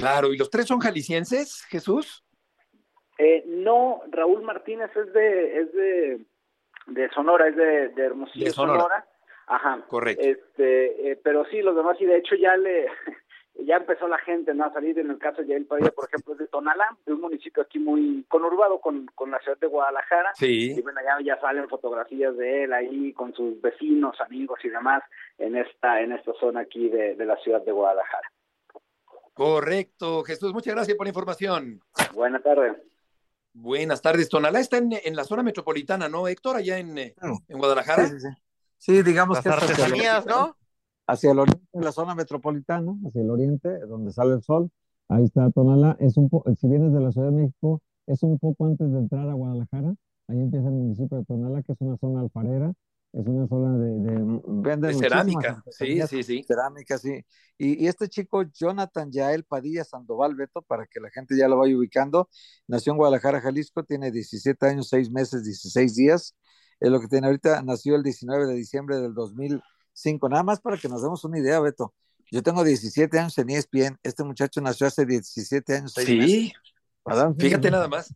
[0.00, 2.24] Claro, ¿y los tres son jaliscienses, Jesús?
[3.46, 6.26] no, Raúl Martínez es de, es de,
[6.86, 9.04] de Sonora, es de, de Hermosillo, Sonora
[9.50, 9.84] Ajá.
[9.88, 10.24] Correcto.
[10.24, 12.86] Este, eh, pero sí, los demás, y de hecho ya le
[13.66, 14.64] ya empezó la gente ¿no?
[14.64, 17.20] a salir en el caso de Yael Padilla, por ejemplo, es de Tonalá, de un
[17.20, 20.30] municipio aquí muy conurbado con, con la ciudad de Guadalajara.
[20.34, 20.74] Sí.
[20.78, 25.02] Y bueno, ya, ya salen fotografías de él ahí con sus vecinos, amigos y demás
[25.36, 28.30] en esta, en esta zona aquí de, de la ciudad de Guadalajara.
[29.40, 31.80] Correcto, Jesús, muchas gracias por la información.
[32.12, 32.76] Buenas tardes.
[33.54, 34.28] Buenas tardes.
[34.28, 36.56] Tonalá está en, en la zona metropolitana, ¿no, Héctor?
[36.56, 37.14] Allá en, en
[37.48, 38.06] Guadalajara.
[38.06, 38.28] Sí, sí, sí.
[38.76, 40.54] Sí, digamos que hacia el, ¿no?
[41.06, 44.70] Hacia el oriente, en la zona metropolitana, hacia el oriente, donde sale el sol.
[45.08, 45.96] Ahí está Tonalá.
[46.00, 46.28] Es un
[46.60, 49.94] si vienes de la Ciudad de México, es un poco antes de entrar a Guadalajara.
[50.28, 52.74] Ahí empieza el municipio de Tonalá, que es una zona alfarera.
[53.12, 55.62] Es una zona de, de, cerámica.
[55.70, 56.44] Sí, sí, sí.
[56.46, 57.24] Cerámica, sí.
[57.58, 61.58] Y, y, este chico, Jonathan Yael Padilla Sandoval Beto, para que la gente ya lo
[61.58, 62.28] vaya ubicando,
[62.68, 66.36] nació en Guadalajara, Jalisco, tiene 17 años, 6 meses, 16 días
[66.80, 70.28] es lo que tiene ahorita, nació el 19 de diciembre del 2005.
[70.28, 71.94] Nada más para que nos demos una idea, Beto.
[72.30, 75.92] Yo tengo 17 años en ESPN, este muchacho nació hace 17 años.
[75.92, 76.52] Sí,
[77.38, 78.14] fíjate nada más.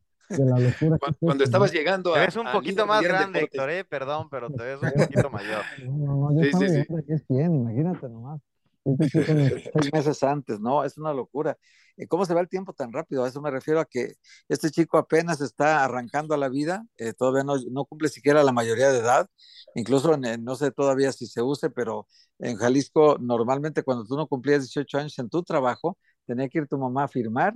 [1.20, 2.18] Cuando, estabas llegando a.
[2.18, 5.62] Te ves un poquito más grande, Héctor, eh, perdón, pero te ves un poquito mayor.
[5.84, 7.12] No, no, yo sí, sí, sí.
[7.12, 8.40] ESPN, imagínate nomás.
[8.84, 10.84] Este seis meses antes, ¿no?
[10.84, 11.56] Es una locura.
[11.96, 13.24] Eh, ¿Cómo se va el tiempo tan rápido?
[13.24, 14.12] A eso me refiero a que
[14.48, 18.52] este chico apenas está arrancando a la vida, eh, todavía no, no, cumple siquiera la
[18.52, 19.26] mayoría de edad,
[19.74, 22.06] incluso no sé todavía si se use, pero
[22.38, 26.68] en Jalisco normalmente cuando tú no cumplías 18 años en tu trabajo, tenía que ir
[26.68, 27.54] tu mamá a firmar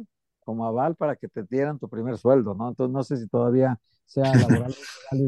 [0.49, 2.71] como aval para que te dieran tu primer sueldo, ¿no?
[2.71, 4.75] Entonces no sé si todavía sea laboral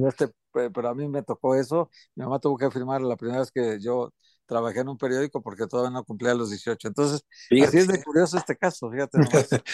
[0.09, 3.53] este, pero a mí me tocó eso, mi mamá tuvo que firmar la primera vez
[3.53, 4.15] que yo
[4.47, 6.89] trabajé en un periódico porque todavía no cumplía los 18.
[6.89, 9.19] Entonces, así es de curioso este caso, fíjate.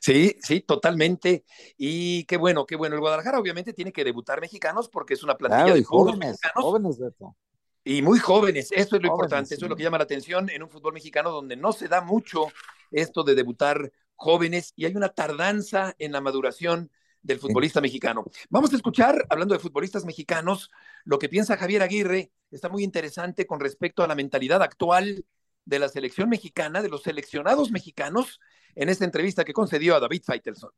[0.00, 1.44] sí, sí, totalmente.
[1.76, 2.94] Y qué bueno, qué bueno.
[2.94, 7.36] El Guadalajara obviamente tiene que debutar mexicanos porque es una plantilla de jóvenes, jóvenes, Beto.
[7.84, 10.62] Y muy jóvenes, eso es lo importante, eso es lo que llama la atención en
[10.62, 12.46] un fútbol mexicano donde no se da mucho
[12.90, 16.90] esto de debutar jóvenes y hay una tardanza en la maduración
[17.22, 18.24] del futbolista mexicano.
[18.50, 20.70] Vamos a escuchar, hablando de futbolistas mexicanos,
[21.04, 22.32] lo que piensa Javier Aguirre.
[22.50, 25.24] Está muy interesante con respecto a la mentalidad actual
[25.64, 28.40] de la selección mexicana, de los seleccionados mexicanos,
[28.76, 30.70] en esta entrevista que concedió a David Feitelson.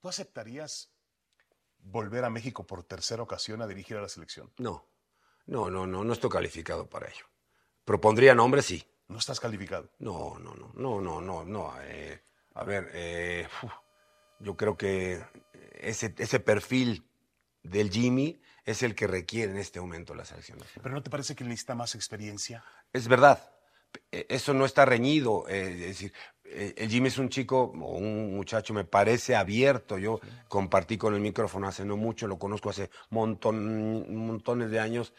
[0.00, 0.90] ¿Tú aceptarías
[1.78, 4.50] volver a México por tercera ocasión a dirigir a la selección?
[4.58, 4.86] No,
[5.46, 7.26] no, no, no, no estoy calificado para ello.
[7.84, 8.84] Propondría nombres, sí.
[9.08, 9.90] ¿No estás calificado?
[9.98, 11.74] No, no, no, no, no, no, no.
[11.82, 12.22] Eh,
[12.54, 13.46] a ver, eh,
[14.40, 15.22] yo creo que
[15.72, 17.06] ese, ese perfil
[17.62, 20.58] del Jimmy es el que requiere en este momento la selección.
[20.82, 22.64] ¿Pero no te parece que necesita más experiencia?
[22.92, 23.54] Es verdad,
[24.10, 26.12] eh, eso no está reñido, eh, es decir,
[26.44, 29.98] eh, el Jimmy es un chico o un muchacho, me parece abierto.
[29.98, 35.14] Yo compartí con el micrófono hace no mucho, lo conozco hace montón, montones de años.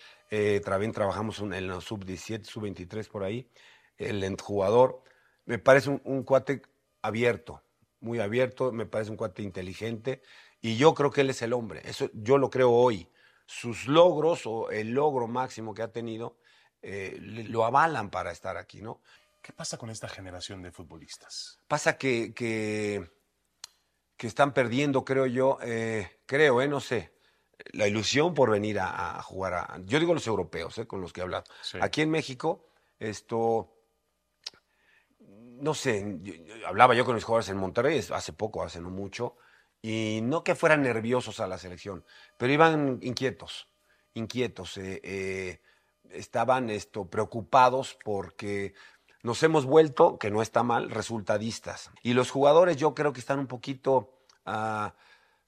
[0.64, 3.50] también trabajamos en la sub-17, sub-23 por ahí.
[3.98, 5.04] El jugador
[5.46, 6.62] me parece un, un, cuate
[7.06, 7.64] abierto,
[8.00, 10.22] muy abierto, me parece un cuate inteligente
[10.62, 11.82] y yo creo que él es el hombre.
[11.86, 13.10] Eso yo lo creo hoy.
[13.46, 16.38] Sus logros o el logro máximo que ha tenido
[16.82, 19.02] eh, lo avalan para estar aquí, ¿no?
[19.46, 21.60] ¿Qué pasa con esta generación de futbolistas?
[21.68, 23.08] Pasa que, que,
[24.18, 27.14] están perdiendo, creo yo, eh, creo, eh, no sé,
[27.74, 31.22] la ilusión por venir a, jugar a, yo digo los europeos, eh, con los que
[31.22, 31.44] he hablado.
[31.80, 32.66] Aquí en México,
[32.98, 33.75] esto,
[35.62, 36.20] no sé,
[36.66, 39.38] hablaba yo con mis jugadores en Monterrey hace poco, hace no mucho,
[39.82, 42.04] y no que fueran nerviosos a la selección,
[42.38, 43.68] pero iban inquietos,
[44.14, 44.78] inquietos.
[44.78, 45.62] Eh,
[46.10, 48.74] estaban esto, preocupados porque
[49.24, 51.92] nos hemos vuelto, que no está mal, resultadistas.
[52.04, 54.90] Y los jugadores yo creo que están un poquito uh,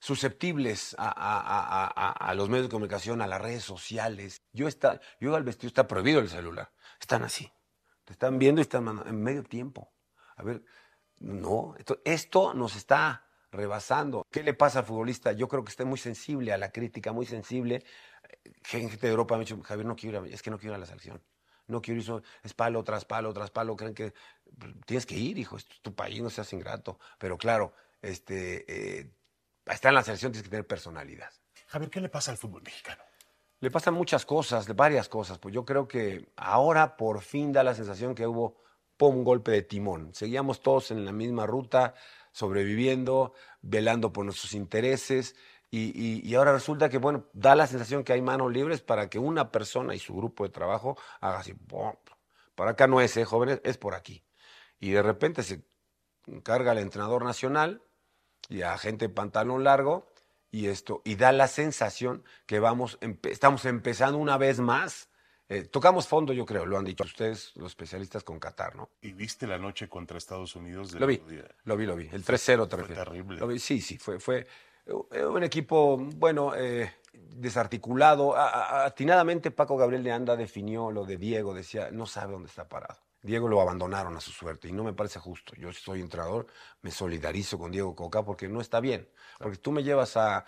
[0.00, 4.42] susceptibles a, los medios de comunicación, a las redes sociales.
[4.52, 6.70] Yo, está, yo al vestido está prohibido el celular.
[7.00, 7.50] Están así.
[8.04, 9.92] Te están viendo y están en medio tiempo.
[10.38, 10.62] A ver,
[11.18, 14.26] no, esto, esto nos está rebasando.
[14.30, 15.32] ¿Qué le pasa al futbolista?
[15.32, 17.84] Yo creo que está muy sensible a la crítica, muy sensible
[18.64, 20.76] gente de Europa me ha dicho, Javier, no quiero ir, es que no quiero ir
[20.76, 21.22] a la selección.
[21.66, 23.76] No quiero ir, es palo tras palo tras palo.
[23.76, 24.14] Creen que
[24.86, 26.98] tienes que ir, hijo, es tu país, no seas ingrato.
[27.18, 29.10] Pero claro, este, eh,
[29.66, 31.30] estar en la selección tienes que tener personalidad.
[31.66, 33.02] Javier, ¿qué le pasa al fútbol mexicano?
[33.60, 35.38] Le pasan muchas cosas, varias cosas.
[35.38, 38.62] Pues yo creo que ahora por fin da la sensación que hubo
[39.06, 40.14] un golpe de timón.
[40.14, 41.94] Seguíamos todos en la misma ruta,
[42.32, 43.32] sobreviviendo,
[43.62, 45.36] velando por nuestros intereses.
[45.70, 49.52] Y, ahora resulta que, bueno, da la sensación que hay manos libres para que una
[49.52, 51.54] persona y su grupo de trabajo haga así,
[52.54, 54.24] por acá no es, ¿eh, jóvenes, es por aquí.
[54.80, 55.62] Y de repente se
[56.26, 57.82] encarga el entrenador nacional
[58.48, 60.08] y a gente de pantalón largo
[60.50, 65.07] y esto, y da la sensación que vamos, estamos empezando una vez más.
[65.50, 68.90] Eh, tocamos fondo, yo creo, lo han dicho ustedes, los especialistas con Qatar, ¿no?
[69.00, 70.92] ¿Y viste la noche contra Estados Unidos?
[70.92, 71.22] lo vi,
[71.64, 72.08] lo vi, lo vi.
[72.12, 73.38] El 3-0 Fue terrible.
[73.38, 74.46] Lo vi, sí, sí, fue, fue,
[74.86, 78.36] un equipo, bueno, eh, desarticulado.
[78.36, 83.07] atinadamente Paco Gabriel de Anda definió lo de Diego, decía, no sabe dónde está parado.
[83.28, 85.54] Diego lo abandonaron a su suerte y no me parece justo.
[85.56, 86.46] Yo soy entrenador,
[86.80, 89.06] me solidarizo con Diego Coca porque no está bien.
[89.38, 90.46] Porque tú me llevas a,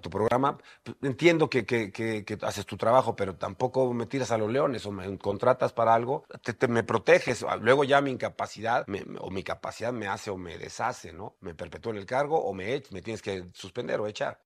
[0.00, 4.48] tu programa, pues, entiendo que, que, haces tu trabajo, pero tampoco me tiras a los
[4.50, 7.44] leones o me contratas para algo, te, me proteges.
[7.60, 8.86] Luego ya mi incapacidad
[9.18, 11.36] o mi capacidad me hace o me deshace, ¿no?
[11.40, 14.40] Me perpetúa en el cargo o me, me tienes que suspender o echar.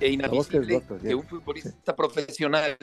[0.00, 2.76] E inadmisible que un futbolista profesional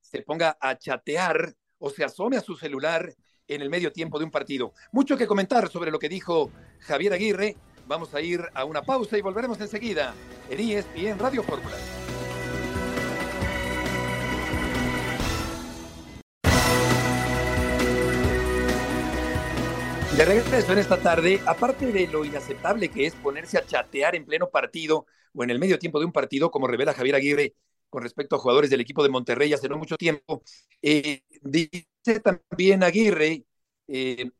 [0.00, 3.14] se ponga a chatear o se asome a su celular
[3.48, 4.72] en el medio tiempo de un partido.
[4.92, 7.56] Mucho que comentar sobre lo que dijo Javier Aguirre.
[7.86, 10.14] Vamos a ir a una pausa y volveremos enseguida
[10.50, 11.76] en ESPN Radio Fórmula.
[20.16, 24.24] De regreso en esta tarde, aparte de lo inaceptable que es ponerse a chatear en
[24.24, 27.54] pleno partido o en el medio tiempo de un partido, como revela Javier Aguirre
[27.90, 30.42] con respecto a jugadores del equipo de Monterrey hace no mucho tiempo,
[30.80, 33.44] eh, dice también Aguirre,
[33.88, 34.30] eh,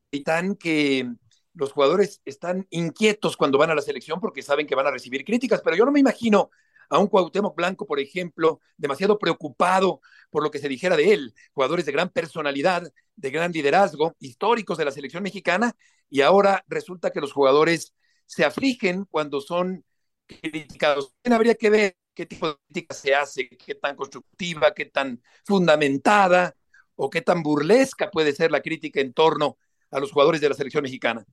[0.59, 1.13] que
[1.53, 5.27] los jugadores están inquietos cuando van a la selección porque saben que van a recibir
[5.27, 6.49] críticas, pero yo no me imagino
[6.89, 11.35] a un Cuauhtémoc Blanco, por ejemplo, demasiado preocupado por lo que se dijera de él,
[11.53, 15.75] jugadores de gran personalidad, de gran liderazgo, históricos de la selección mexicana,
[16.09, 17.95] y ahora resulta que los jugadores
[18.27, 19.85] se afligen cuando son
[20.27, 21.15] criticados.
[21.25, 26.57] Habría que ver qué tipo de crítica se hace, qué tan constructiva, qué tan fundamentada
[26.97, 29.59] o qué tan burlesca puede ser la crítica en torno
[29.91, 31.25] a los jugadores de la selección mexicana.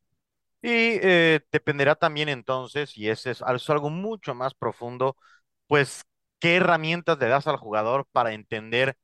[0.62, 5.18] Y eh, dependerá también entonces, y ese es algo mucho más profundo,
[5.74, 6.04] pues,
[6.40, 8.96] ¿qué herramientas le das al jugador para entender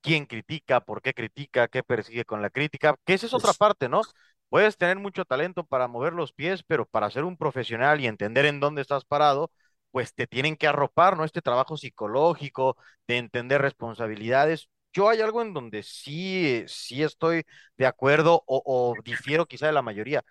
[0.00, 2.96] quién critica, por qué critica, qué persigue con la crítica?
[3.04, 4.02] Que esa es otra parte, ¿no?
[4.48, 8.44] Puedes tener mucho talento para mover los pies, pero para ser un profesional y entender
[8.46, 9.52] en dónde estás parado,
[9.92, 11.24] pues te tienen que arropar, ¿no?
[11.24, 12.76] Este trabajo psicológico,
[13.06, 14.68] de entender responsabilidades.
[14.92, 17.44] Yo hay algo en donde sí, sí estoy
[17.76, 20.24] de acuerdo o, o difiero quizá de la mayoría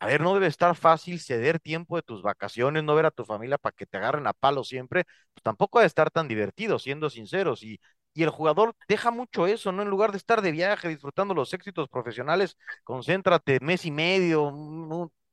[0.00, 3.24] a ver, no debe estar fácil ceder tiempo de tus vacaciones, no ver a tu
[3.24, 7.10] familia para que te agarren a palo siempre, pues tampoco debe estar tan divertido, siendo
[7.10, 7.62] sinceros.
[7.62, 7.80] Y,
[8.14, 9.82] y el jugador deja mucho eso, ¿no?
[9.82, 14.50] En lugar de estar de viaje, disfrutando los éxitos profesionales, concéntrate mes y medio,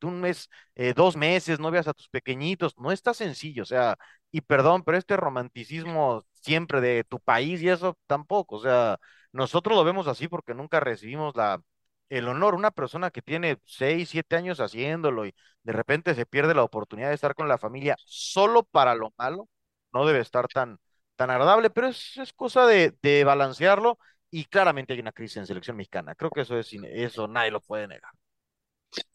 [0.02, 3.98] un mes, eh, dos meses, no veas a tus pequeñitos, no está sencillo, o sea,
[4.32, 8.98] y perdón, pero este romanticismo siempre de tu país y eso tampoco, o sea,
[9.32, 11.62] nosotros lo vemos así porque nunca recibimos la,
[12.10, 16.54] el honor, una persona que tiene seis, siete años haciéndolo y de repente se pierde
[16.56, 19.50] la oportunidad de estar con la familia solo para lo malo,
[19.94, 20.80] no debe estar tan,
[21.16, 24.00] tan agradable, pero es, es cosa de, de balancearlo
[24.32, 26.16] y claramente hay una crisis en selección mexicana.
[26.16, 28.12] Creo que eso es eso nadie lo puede negar.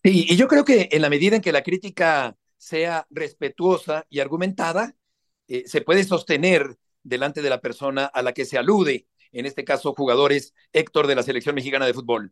[0.02, 4.20] Sí, y yo creo que en la medida en que la crítica sea respetuosa y
[4.20, 4.94] argumentada,
[5.48, 9.64] eh, se puede sostener delante de la persona a la que se alude, en este
[9.64, 12.30] caso jugadores Héctor de la selección mexicana de fútbol.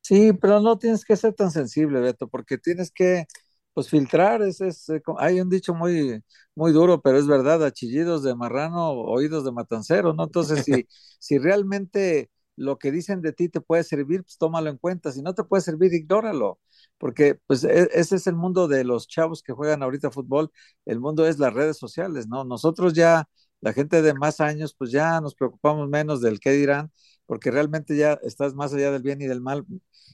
[0.00, 3.26] Sí, pero no tienes que ser tan sensible, Beto, porque tienes que
[3.74, 6.22] pues filtrar, es, es, eh, hay un dicho muy,
[6.54, 10.24] muy duro, pero es verdad, achillidos de marrano, oídos de matancero, ¿no?
[10.24, 10.88] Entonces, si,
[11.20, 15.22] si realmente lo que dicen de ti te puede servir, pues tómalo en cuenta, si
[15.22, 16.58] no te puede servir, ignóralo,
[16.98, 20.50] porque pues e, ese es el mundo de los chavos que juegan ahorita fútbol,
[20.86, 22.44] el mundo es las redes sociales, ¿no?
[22.44, 23.28] Nosotros ya,
[23.60, 26.90] la gente de más años, pues ya nos preocupamos menos del qué dirán,
[27.28, 29.66] porque realmente ya estás más allá del bien y del mal.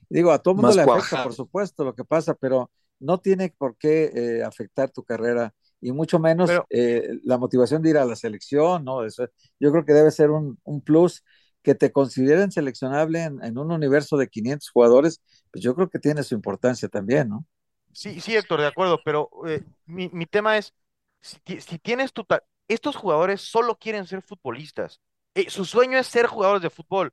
[0.08, 3.76] Digo, a todo mundo le afecta, por supuesto, lo que pasa, pero no tiene por
[3.76, 8.16] qué eh, afectar tu carrera y mucho menos eh, la motivación de ir a la
[8.16, 9.04] selección, ¿no?
[9.04, 9.28] Eso,
[9.60, 11.22] yo creo que debe ser un, un plus
[11.62, 15.22] que te consideren seleccionable en, un universo de 500 jugadores,
[15.52, 17.46] pues yo creo que tiene su importancia también, ¿no?
[17.92, 20.74] Sí, sí, Héctor, de acuerdo, pero eh, mi, mi, tema es,
[21.20, 22.26] si, si tienes tu...
[22.66, 25.00] Estos jugadores solo quieren ser futbolistas.
[25.48, 27.12] Su sueño es ser jugadores de fútbol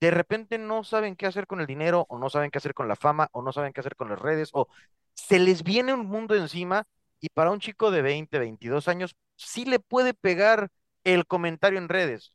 [0.00, 2.88] de repente no saben qué hacer con el dinero, o no saben qué hacer con
[2.88, 4.68] la fama, o no saben qué hacer con las redes, o
[5.14, 6.86] se les viene un mundo encima
[7.20, 10.70] y para un chico de 20, 22 años sí le puede pegar
[11.04, 12.32] el comentario en redes.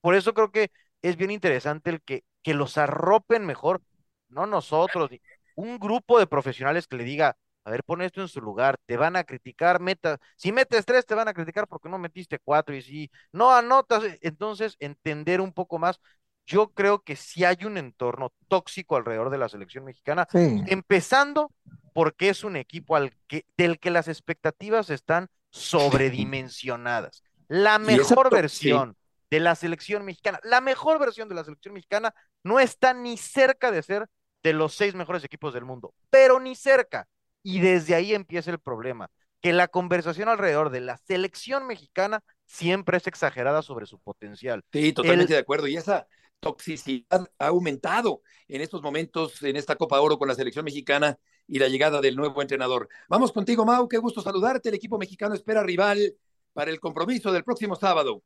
[0.00, 0.70] Por eso creo que
[1.02, 3.82] es bien interesante el que, que los arropen mejor,
[4.28, 5.10] no nosotros,
[5.56, 7.36] un grupo de profesionales que le diga,
[7.68, 11.04] a ver, pon esto en su lugar, te van a criticar, meta, si metes tres
[11.04, 15.52] te van a criticar porque no metiste cuatro y si no anotas, entonces entender un
[15.52, 16.00] poco más,
[16.46, 21.52] yo creo que sí hay un entorno tóxico alrededor de la selección mexicana, empezando
[21.92, 27.22] porque es un equipo al que, del que las expectativas están sobredimensionadas.
[27.48, 28.96] La mejor versión
[29.30, 33.70] de la selección mexicana, la mejor versión de la selección mexicana no está ni cerca
[33.70, 34.08] de ser
[34.42, 37.06] de los seis mejores equipos del mundo, pero ni cerca.
[37.48, 42.98] Y desde ahí empieza el problema, que la conversación alrededor de la selección mexicana siempre
[42.98, 44.62] es exagerada sobre su potencial.
[44.70, 45.66] Sí, totalmente de acuerdo.
[45.66, 46.06] Y esa,
[46.40, 51.58] toxicidad ha aumentado en estos momentos en esta Copa Oro con la selección mexicana y
[51.58, 52.86] la llegada del nuevo entrenador.
[53.08, 54.68] Vamos contigo, Mau, qué gusto saludarte.
[54.68, 56.14] El equipo mexicano espera rival
[56.52, 58.22] para el compromiso del próximo sábado.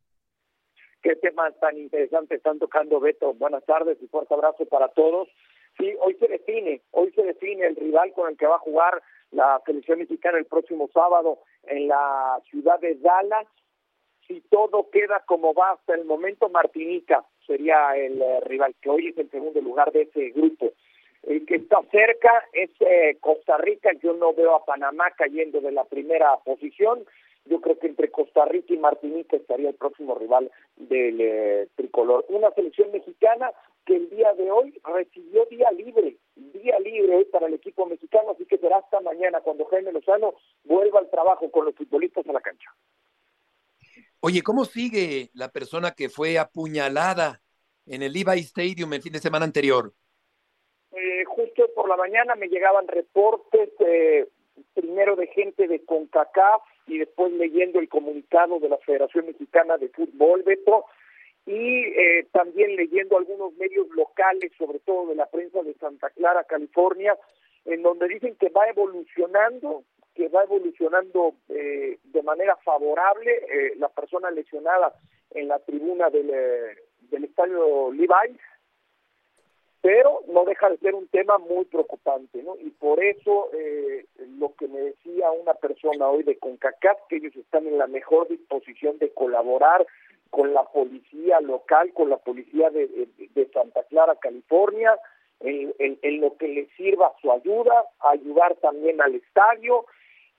[1.01, 3.35] Qué temas tan interesantes están tocando, Beto.
[3.35, 5.29] Buenas tardes y fuerte abrazo para todos.
[5.79, 9.03] Sí, hoy se define, hoy se define el rival con el que va a jugar
[9.31, 13.47] la selección mexicana el próximo sábado en la ciudad de Dallas.
[14.27, 19.09] Si todo queda como va hasta el momento, Martinica sería el eh, rival, que hoy
[19.09, 20.73] es el segundo lugar de ese grupo.
[21.23, 25.73] El que está cerca es eh, Costa Rica, yo no veo a Panamá cayendo de
[25.73, 27.05] la primera posición,
[27.45, 32.25] yo creo que entre Costa Rica y Martinica estaría el próximo rival del eh, tricolor.
[32.29, 33.51] Una selección mexicana
[33.85, 38.31] que el día de hoy recibió día libre, día libre hoy para el equipo mexicano,
[38.31, 42.33] así que será hasta mañana cuando Jaime Lozano vuelva al trabajo con los futbolistas a
[42.33, 42.71] la cancha.
[44.21, 47.41] Oye, ¿cómo sigue la persona que fue apuñalada
[47.87, 49.93] en el Levi Stadium el fin de semana anterior?
[50.93, 54.29] Eh, justo por la mañana me llegaban reportes, eh,
[54.75, 59.89] primero de gente de CONCACAF y después leyendo el comunicado de la Federación Mexicana de
[59.89, 60.85] Fútbol, Beto,
[61.47, 66.45] y eh, también leyendo algunos medios locales, sobre todo de la prensa de Santa Clara,
[66.45, 67.17] California,
[67.65, 73.33] en donde dicen que va evolucionando, que va evolucionando eh, de manera favorable.
[73.33, 74.95] Eh, la persona lesionada
[75.31, 76.77] en la tribuna del, eh,
[77.11, 78.37] del estadio Levi,
[79.83, 82.57] pero no deja de ser un tema muy preocupante, ¿no?
[82.57, 83.51] Y por eso
[84.39, 88.29] lo que me decía una persona hoy de CONCACAF, que ellos están en la mejor
[88.29, 89.85] disposición de colaborar
[90.31, 93.09] con la policía local, con la policía de,
[93.53, 94.97] Santa Clara, California,
[95.41, 99.85] en, en, lo que les sirva su ayuda, ayudar también al estadio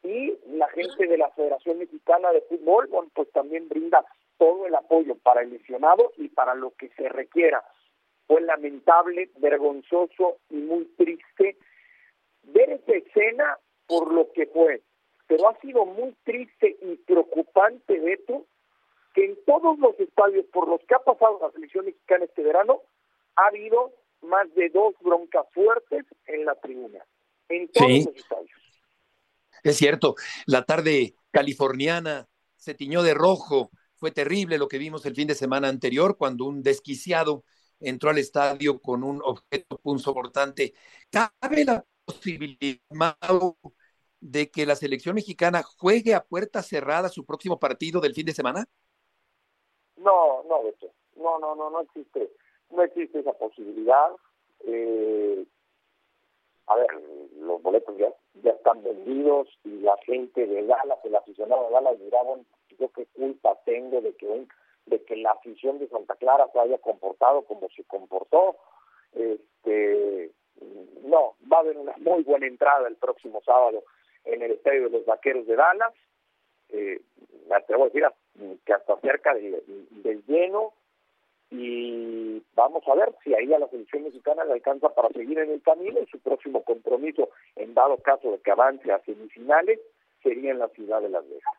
[0.03, 4.05] y la gente de la Federación Mexicana de Fútbol, bueno, pues también brinda
[4.37, 7.63] todo el apoyo para el lesionado y para lo que se requiera.
[8.27, 11.57] Fue lamentable, vergonzoso y muy triste
[12.43, 13.57] ver esa escena
[13.87, 14.81] por lo que fue,
[15.27, 18.45] pero ha sido muy triste y preocupante, Beto,
[19.13, 22.81] que en todos los estadios por los que ha pasado la selección mexicana este verano,
[23.35, 26.99] ha habido más de dos broncas fuertes en la tribuna.
[27.49, 28.63] en todos los estadios.
[29.63, 30.15] Es cierto,
[30.45, 33.69] la tarde californiana se tiñó de rojo.
[33.95, 37.43] Fue terrible lo que vimos el fin de semana anterior cuando un desquiciado
[37.83, 40.73] entró al estadio con un objeto punzocortante.
[41.11, 42.77] ¿Cabe la posibilidad,
[44.19, 48.33] de que la selección mexicana juegue a puerta cerrada su próximo partido del fin de
[48.33, 48.65] semana?
[49.97, 50.91] No, no, Beto.
[51.17, 52.31] No, no, no, no existe.
[52.69, 54.11] No existe esa posibilidad.
[54.65, 55.45] Eh,
[56.67, 56.87] a ver,
[57.37, 58.13] los boletos ya,
[58.49, 62.45] están vendidos y la gente de Dallas, el aficionado de Dallas miraban,
[62.79, 64.27] yo qué culpa tengo de que
[64.85, 68.57] de que la afición de Santa Clara se haya comportado como se comportó.
[69.13, 70.31] Este,
[71.03, 73.83] no, va a haber una muy buena entrada el próximo sábado
[74.25, 75.93] en el estadio de los Vaqueros de Dallas.
[76.69, 77.01] Eh,
[77.47, 78.05] me atrevo a decir
[78.65, 80.73] que hasta cerca del lleno
[81.51, 85.51] y vamos a ver si ahí a la selección mexicana le alcanza para seguir en
[85.51, 89.79] el camino y su próximo compromiso, en dado caso de que avance a semifinales,
[90.23, 91.53] sería en la ciudad de Las Vegas.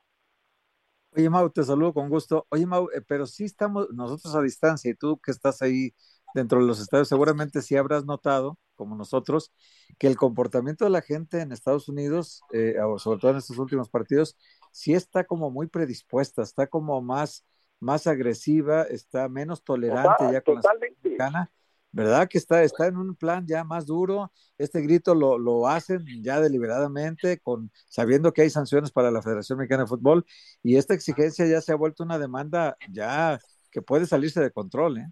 [1.16, 2.46] Oye, Mau, te saludo con gusto.
[2.50, 5.94] Oye, Mau, eh, pero sí estamos nosotros a distancia y tú que estás ahí
[6.34, 9.52] dentro de los estados, seguramente sí habrás notado, como nosotros,
[9.98, 13.88] que el comportamiento de la gente en Estados Unidos, eh, sobre todo en estos últimos
[13.88, 14.36] partidos,
[14.72, 17.44] sí está como muy predispuesta, está como más
[17.84, 21.52] más agresiva, está menos tolerante ya con la mexicana,
[21.95, 22.28] ¿verdad?
[22.28, 24.32] Que está, está en un plan ya más duro.
[24.59, 29.59] Este grito lo, lo hacen ya deliberadamente, con, sabiendo que hay sanciones para la Federación
[29.59, 30.24] Mexicana de Fútbol,
[30.62, 33.38] y esta exigencia ya se ha vuelto una demanda ya
[33.70, 35.07] que puede salirse de control, ¿eh?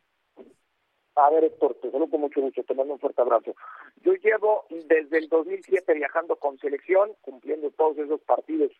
[1.15, 3.55] A ver, Héctor, te saludo con mucho te mando un fuerte abrazo.
[4.01, 8.73] Yo llevo desde el 2007 viajando con selección, cumpliendo todos esos partidos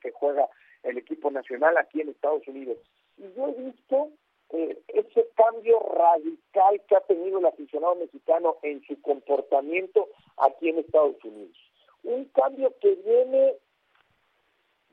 [0.00, 0.48] que juega
[0.82, 2.78] el equipo nacional aquí en Estados Unidos.
[3.18, 4.10] Y yo he visto
[4.54, 10.78] eh, ese cambio radical que ha tenido el aficionado mexicano en su comportamiento aquí en
[10.78, 11.56] Estados Unidos.
[12.02, 13.54] Un cambio que viene,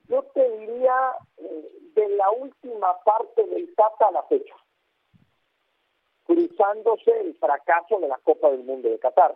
[0.07, 4.55] yo te diría, eh, de la última parte del Tata a la fecha
[6.26, 9.36] cruzándose el fracaso de la Copa del Mundo de Qatar.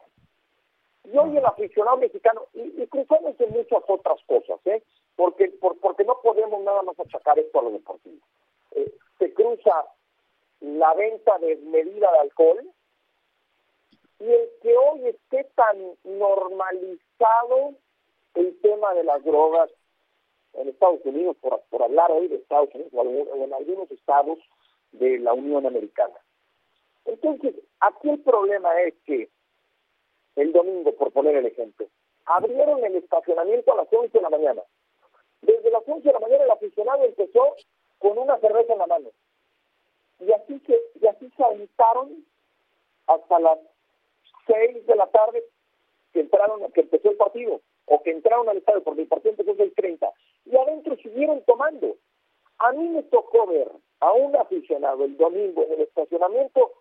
[1.04, 4.82] Y hoy el aficionado mexicano, y, y cruzándose muchas otras cosas, ¿eh?
[5.16, 8.18] porque, porque no podemos nada más achacar esto a lo deportivo.
[8.72, 9.86] Eh, se cruza
[10.66, 12.74] la venta desmedida de alcohol
[14.20, 17.76] y el que hoy esté tan normalizado
[18.34, 19.70] el tema de las drogas
[20.54, 24.40] en Estados Unidos, por, por hablar hoy de Estados Unidos o en algunos estados
[24.92, 26.16] de la Unión Americana.
[27.06, 29.30] Entonces, aquí el problema es que
[30.36, 31.88] el domingo, por poner el ejemplo,
[32.26, 34.62] abrieron el estacionamiento a las 11 de la mañana.
[35.42, 37.56] Desde las 11 de la mañana el aficionado empezó
[38.00, 39.12] con una cerveza en la mano.
[40.20, 42.26] Y así se, y así se aventaron
[43.08, 43.60] hasta las
[44.48, 45.44] 6 de la tarde
[46.14, 49.52] que entraron, que empezó el partido, o que entraron al estadio, porque el partido empezó
[49.62, 50.12] el 30.
[50.46, 51.98] Y adentro siguieron tomando.
[52.60, 56.72] A mí me tocó ver a un aficionado el domingo en el estacionamiento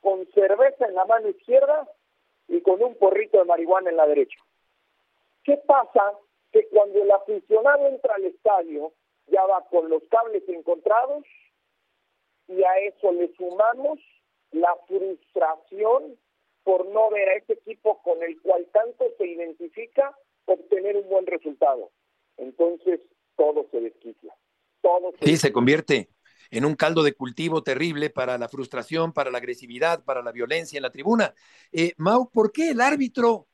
[0.00, 1.88] con cerveza en la mano izquierda
[2.48, 4.38] y con un porrito de marihuana en la derecha.
[5.44, 6.12] ¿Qué pasa?
[6.52, 8.92] Que cuando el aficionado entra al estadio,
[9.26, 11.24] ya va con los cables encontrados
[12.50, 13.98] y a eso le sumamos
[14.50, 16.18] la frustración
[16.64, 21.26] por no ver a ese equipo con el cual tanto se identifica obtener un buen
[21.26, 21.90] resultado.
[22.36, 23.00] Entonces
[23.36, 24.34] todo se desquicia.
[24.82, 26.10] Todo sí, se convierte
[26.50, 30.76] en un caldo de cultivo terrible para la frustración, para la agresividad, para la violencia
[30.76, 31.32] en la tribuna.
[31.70, 33.46] Eh, Mau, ¿por qué el árbitro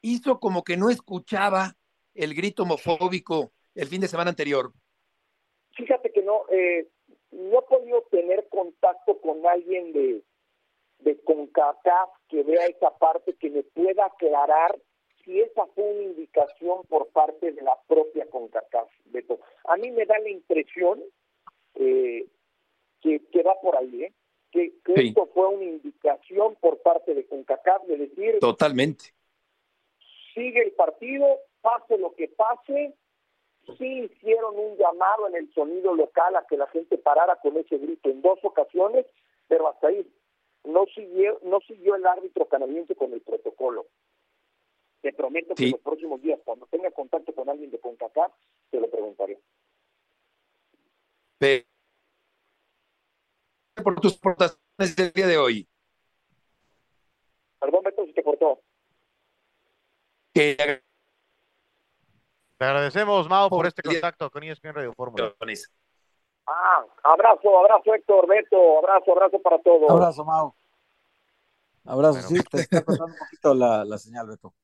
[0.00, 1.74] hizo como que no escuchaba
[2.14, 4.72] el grito homofóbico el fin de semana anterior?
[5.76, 6.88] Fíjate que no, eh,
[7.34, 10.22] no he podido tener contacto con alguien de,
[11.00, 14.76] de CONCACAF que vea esa parte, que me pueda aclarar
[15.24, 18.88] si esa fue una indicación por parte de la propia CONCACAF.
[19.06, 19.40] Beto.
[19.64, 21.02] A mí me da la impresión
[21.74, 22.26] eh,
[23.00, 24.12] que, va por ahí, ¿eh?
[24.50, 28.38] que, esto fue una indicación por parte de CONCACAF de decir...
[28.38, 29.06] Totalmente.
[30.34, 31.26] Sigue el partido,
[31.60, 32.94] pase lo que pase,
[33.78, 37.78] sí hicieron un llamado en el sonido local a que la gente parara con ese
[37.78, 39.06] grito en dos ocasiones,
[39.48, 40.06] pero hasta ahí
[40.64, 43.86] no siguió, no siguió el árbitro canadiense con el protocolo.
[45.02, 48.32] Te prometo que en los próximos días, cuando tenga contacto con alguien de CONCACAF,
[48.70, 49.38] te lo preguntaré
[53.82, 55.68] por tus aportaciones del día de hoy.
[57.60, 58.62] Perdón, Beto, si te cortó.
[62.64, 65.34] Te agradecemos, Mao, por este contacto con ESPN Radio Fórmula.
[66.46, 69.90] Ah, abrazo, abrazo, Héctor, Beto, abrazo, abrazo para todos.
[69.90, 70.56] Abrazo, Mao.
[71.84, 74.54] Abrazo, sí, te está cortando un poquito la, la señal, Beto.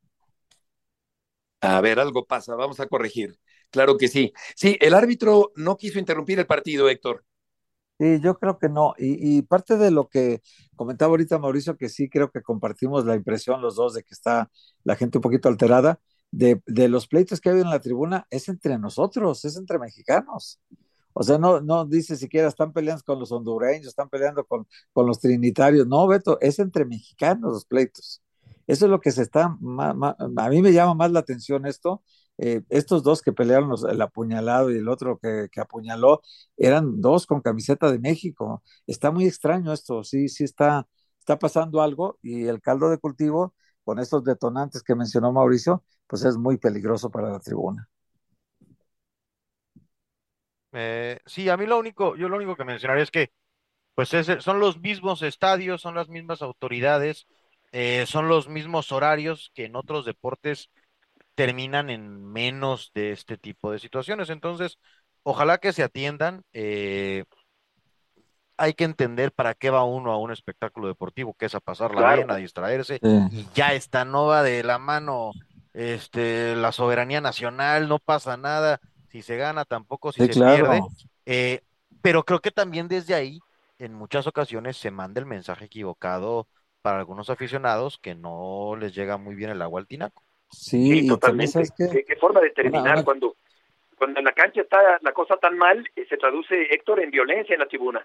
[1.61, 3.38] A ver, algo pasa, vamos a corregir.
[3.68, 4.32] Claro que sí.
[4.57, 7.22] Sí, el árbitro no quiso interrumpir el partido, Héctor.
[7.98, 8.94] Sí, yo creo que no.
[8.96, 10.40] Y, parte de lo que
[10.74, 14.51] comentaba ahorita Mauricio, que sí creo que compartimos la impresión los dos de que está
[14.84, 16.01] la gente un poquito alterada,
[16.31, 19.78] de, de los pleitos que ha habido en la tribuna, es entre nosotros, es entre
[19.78, 20.61] mexicanos.
[21.12, 25.07] O sea, no, no dice siquiera están peleando con los hondureños, están peleando con, con
[25.07, 25.87] los trinitarios.
[25.87, 28.22] No, Beto, es entre mexicanos los pleitos.
[28.66, 32.03] Eso es lo que se está, a mí me llama más la atención esto.
[32.39, 36.22] Eh, estos dos que pelearon, el apuñalado y el otro que, que, apuñaló,
[36.57, 38.62] eran dos con camiseta de México.
[38.87, 40.87] Está muy extraño esto, sí, sí está,
[41.18, 43.55] está pasando algo y el caldo de cultivo
[43.91, 47.88] con estos detonantes que mencionó Mauricio, pues es muy peligroso para la tribuna.
[50.72, 53.32] Eh, sí, a mí lo único, yo lo único que mencionaría es que,
[53.95, 54.11] pues
[54.41, 57.26] son los mismos estadios, son las mismas autoridades,
[57.72, 60.70] eh, son los mismos horarios que en otros deportes
[61.34, 64.30] terminan en menos de este tipo de situaciones.
[64.30, 64.78] Entonces,
[65.24, 66.45] ojalá que se atiendan.
[66.53, 67.24] Eh,
[68.61, 72.15] hay que entender para qué va uno a un espectáculo deportivo, que es a pasarla
[72.15, 75.33] bien, a distraerse, y ya está, no va de la mano
[75.73, 80.83] este, la soberanía nacional, no pasa nada si se gana, tampoco si se pierde.
[81.25, 81.61] Eh,
[82.03, 83.41] pero creo que también desde ahí,
[83.79, 86.47] en muchas ocasiones, se manda el mensaje equivocado
[86.83, 90.23] para algunos aficionados que no les llega muy bien el agua al tinaco.
[90.51, 91.63] Sí, totalmente.
[92.07, 93.37] ¿Qué, forma de terminar cuando
[93.97, 97.53] cuando en la cancha está la cosa tan mal, eh, se traduce, Héctor, en violencia
[97.53, 98.03] en la tribuna.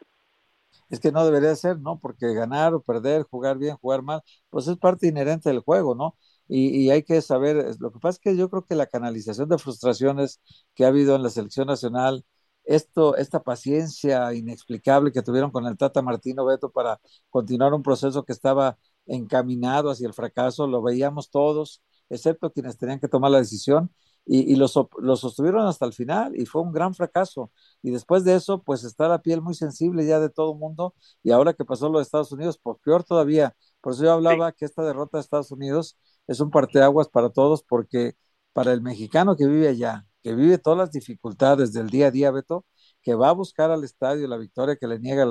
[0.89, 1.99] Es que no debería ser, ¿no?
[1.99, 6.15] Porque ganar o perder, jugar bien, jugar mal, pues es parte inherente del juego, ¿no?
[6.47, 9.57] y, hay que saber, lo que pasa es que yo creo que la canalización de
[9.57, 10.41] frustraciones
[10.75, 12.23] que ha habido en la selección nacional,
[12.63, 18.23] esto, esta paciencia inexplicable que tuvieron con el Tata Martino Beto para continuar un proceso
[18.25, 23.39] que estaba encaminado hacia el fracaso, lo veíamos todos, excepto quienes tenían que tomar la
[23.39, 23.91] decisión,
[24.25, 27.51] y, y lo, sostuvieron hasta el final y fue un gran fracaso.
[27.81, 30.95] Y después de eso, pues está la piel muy sensible ya de todo el mundo,
[31.23, 33.55] y ahora que pasó lo de Estados Unidos, pues peor todavía.
[33.81, 35.97] Por eso yo hablaba que esta derrota de Estados Unidos
[36.27, 38.15] es un parteaguas para todos porque
[38.53, 42.31] para el mexicano que vive allá, que vive todas las dificultades del día a día,
[42.31, 42.65] Beto,
[43.01, 45.25] que va a buscar al estadio la victoria que le niega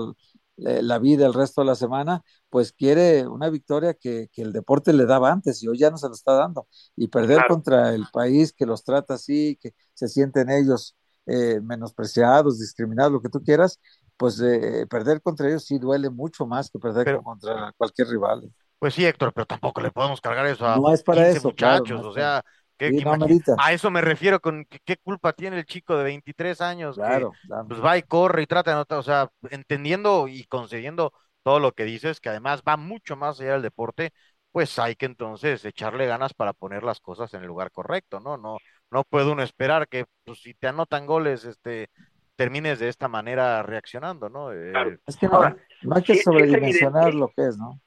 [0.57, 5.07] la vida el resto de la semana, pues quiere una victoria que, el deporte le
[5.07, 6.69] daba antes y hoy ya no se lo está dando.
[6.97, 10.97] Y perder contra el país que los trata así, que se sienten ellos
[11.27, 13.81] eh, menospreciados, discriminados, lo que tú quieras,
[14.17, 18.53] pues eh, perder contra ellos sí duele mucho más que perder contra cualquier rival.
[18.79, 22.05] Pues sí, Héctor, pero tampoco le podemos cargar eso a no es para eso, muchachos,
[22.05, 22.45] o sea,
[23.59, 27.33] a eso me refiero con qué culpa tiene el chico de 23 años claro,
[27.69, 31.13] pues va y corre y trata de notar, o sea, entendiendo y concediendo
[31.43, 34.13] todo lo que dices, que además va mucho más allá del deporte,
[34.51, 38.37] pues hay que entonces echarle ganas para poner las cosas en el lugar correcto, ¿no?
[38.37, 38.59] No,
[38.91, 41.91] no puede uno esperar que pues, si te anotan goles, este,
[42.37, 44.53] termines de esta manera reaccionando, ¿no?
[44.53, 45.43] Eh, es que no,
[45.83, 47.81] no hay que sobredimensionar lo que es, ¿no?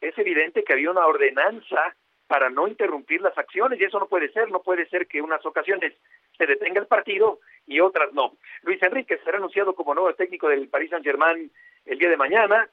[0.00, 1.96] es evidente que había una ordenanza
[2.28, 5.44] para no interrumpir las acciones y eso no puede ser, no puede ser que unas
[5.44, 5.94] ocasiones
[6.36, 8.36] se detenga el partido y otras no.
[8.62, 11.50] Luis Enrique será anunciado como nuevo técnico del Paris Saint-Germain
[11.86, 12.68] el día de mañana.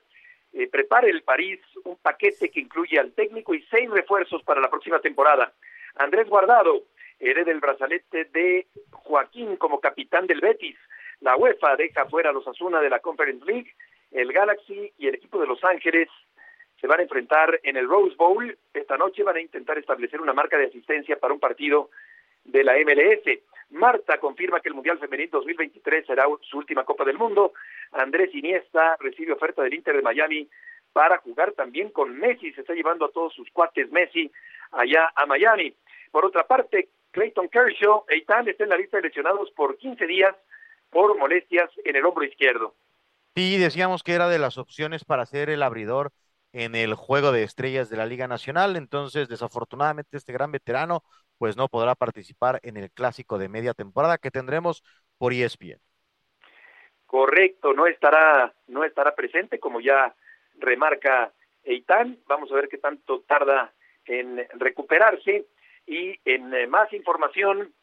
[0.54, 4.70] Eh, prepare el París un paquete que incluye al técnico y seis refuerzos para la
[4.70, 5.54] próxima temporada.
[5.96, 6.84] Andrés Guardado
[7.20, 10.78] hereda el brazalete de Joaquín como capitán del Betis.
[11.22, 13.74] La UEFA deja fuera a los Asuna de la Conference League.
[14.12, 16.10] El Galaxy y el equipo de Los Ángeles
[16.86, 18.56] se van a enfrentar en el Rose Bowl.
[18.72, 21.90] Esta noche van a intentar establecer una marca de asistencia para un partido
[22.44, 23.40] de la MLS.
[23.72, 27.54] Marta confirma que el Mundial Femenil 2023 será su última Copa del Mundo.
[27.92, 30.48] Andrés Iniesta recibe oferta del Inter de Miami
[30.94, 32.54] para jugar también con Messi.
[32.54, 34.32] Se está llevando a todos sus cuates Messi
[34.72, 35.74] allá a Miami.
[36.12, 40.06] Por otra parte, Clayton Kershaw e Itán está en la lista de lesionados por 15
[40.06, 40.36] días
[40.92, 42.76] por molestias en el hombro izquierdo.
[43.36, 46.12] Sí, decíamos que era de las opciones para ser el abridor
[46.56, 48.78] en el juego de estrellas de la Liga Nacional.
[48.78, 51.04] Entonces, desafortunadamente, este gran veterano
[51.38, 54.82] pues no podrá participar en el clásico de media temporada que tendremos
[55.18, 55.82] por ESPN.
[57.06, 60.16] Correcto, no estará, no estará presente, como ya
[60.58, 61.34] remarca
[61.66, 62.20] Eitan.
[62.26, 63.74] Vamos a ver qué tanto tarda
[64.06, 65.48] en recuperarse.
[65.86, 67.74] Y en eh, más información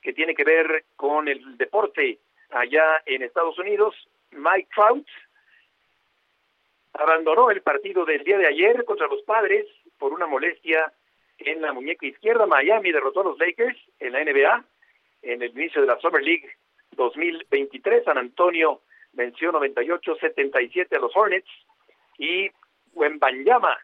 [0.00, 2.18] que tiene que ver con el deporte
[2.50, 3.94] allá en Estados Unidos,
[4.30, 5.06] Mike Trout,
[6.94, 9.66] abandonó el partido del día de ayer contra los padres
[9.98, 10.92] por una molestia
[11.38, 12.46] en la muñeca izquierda.
[12.46, 14.64] Miami derrotó a los Lakers en la NBA
[15.22, 16.48] en el inicio de la Summer League
[16.92, 18.04] 2023.
[18.04, 18.80] San Antonio
[19.12, 21.50] venció 98-77 a los Hornets
[22.18, 22.50] y
[22.94, 23.78] Wembanyama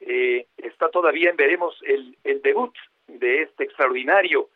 [0.00, 2.74] eh, está todavía en veremos el, el debut
[3.08, 4.48] de este extraordinario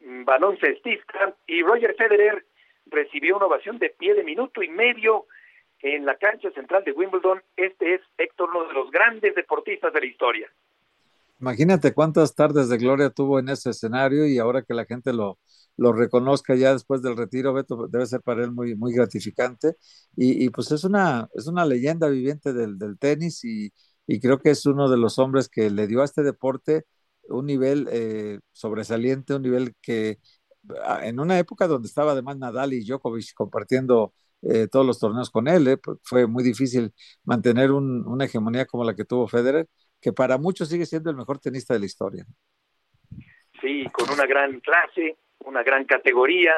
[0.00, 2.44] baloncestista y Roger Federer
[2.86, 5.26] recibió una ovación de pie de minuto y medio
[5.82, 7.42] en la cancha central de Wimbledon.
[7.56, 10.48] Este es Héctor, uno de los grandes deportistas de la historia.
[11.40, 15.40] Imagínate cuántas tardes de gloria tuvo en ese escenario y ahora que la gente lo,
[15.76, 19.74] lo reconozca ya después del retiro, Beto, debe ser para él muy, muy gratificante.
[20.16, 23.72] Y, pues es una, es una leyenda viviente del, del tenis y,
[24.06, 26.84] y, creo que es uno de los hombres que le dio a este deporte
[27.28, 30.18] un nivel eh, sobresaliente, un nivel que
[31.02, 35.48] en una época donde estaba además Nadal y Djokovic compartiendo eh, todos los torneos con
[35.48, 36.92] él, eh, pues, fue muy difícil
[37.24, 39.68] mantener una hegemonía como la que tuvo Federer,
[40.00, 42.26] que para muchos sigue siendo el mejor tenista de la historia.
[43.60, 46.52] Sí, con una gran clase, una gran categoría,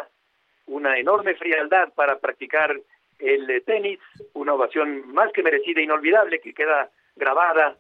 [0.66, 2.74] una enorme frialdad para practicar
[3.18, 3.98] el tenis,
[4.32, 7.76] una ovación más que merecida e inolvidable que queda grabada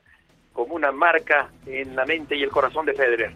[0.52, 3.32] como una marca en la mente y el corazón de Federer.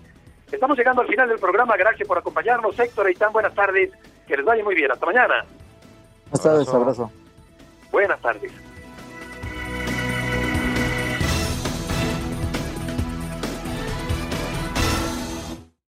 [0.50, 1.76] Estamos llegando al final del programa.
[1.76, 3.90] Gracias por acompañarnos, Héctor tan Buenas tardes.
[4.26, 4.90] Que les vaya muy bien.
[4.90, 5.44] Hasta mañana.
[6.30, 6.68] Buenas tardes.
[6.68, 7.10] Abrazo.
[7.90, 8.52] Buenas tardes.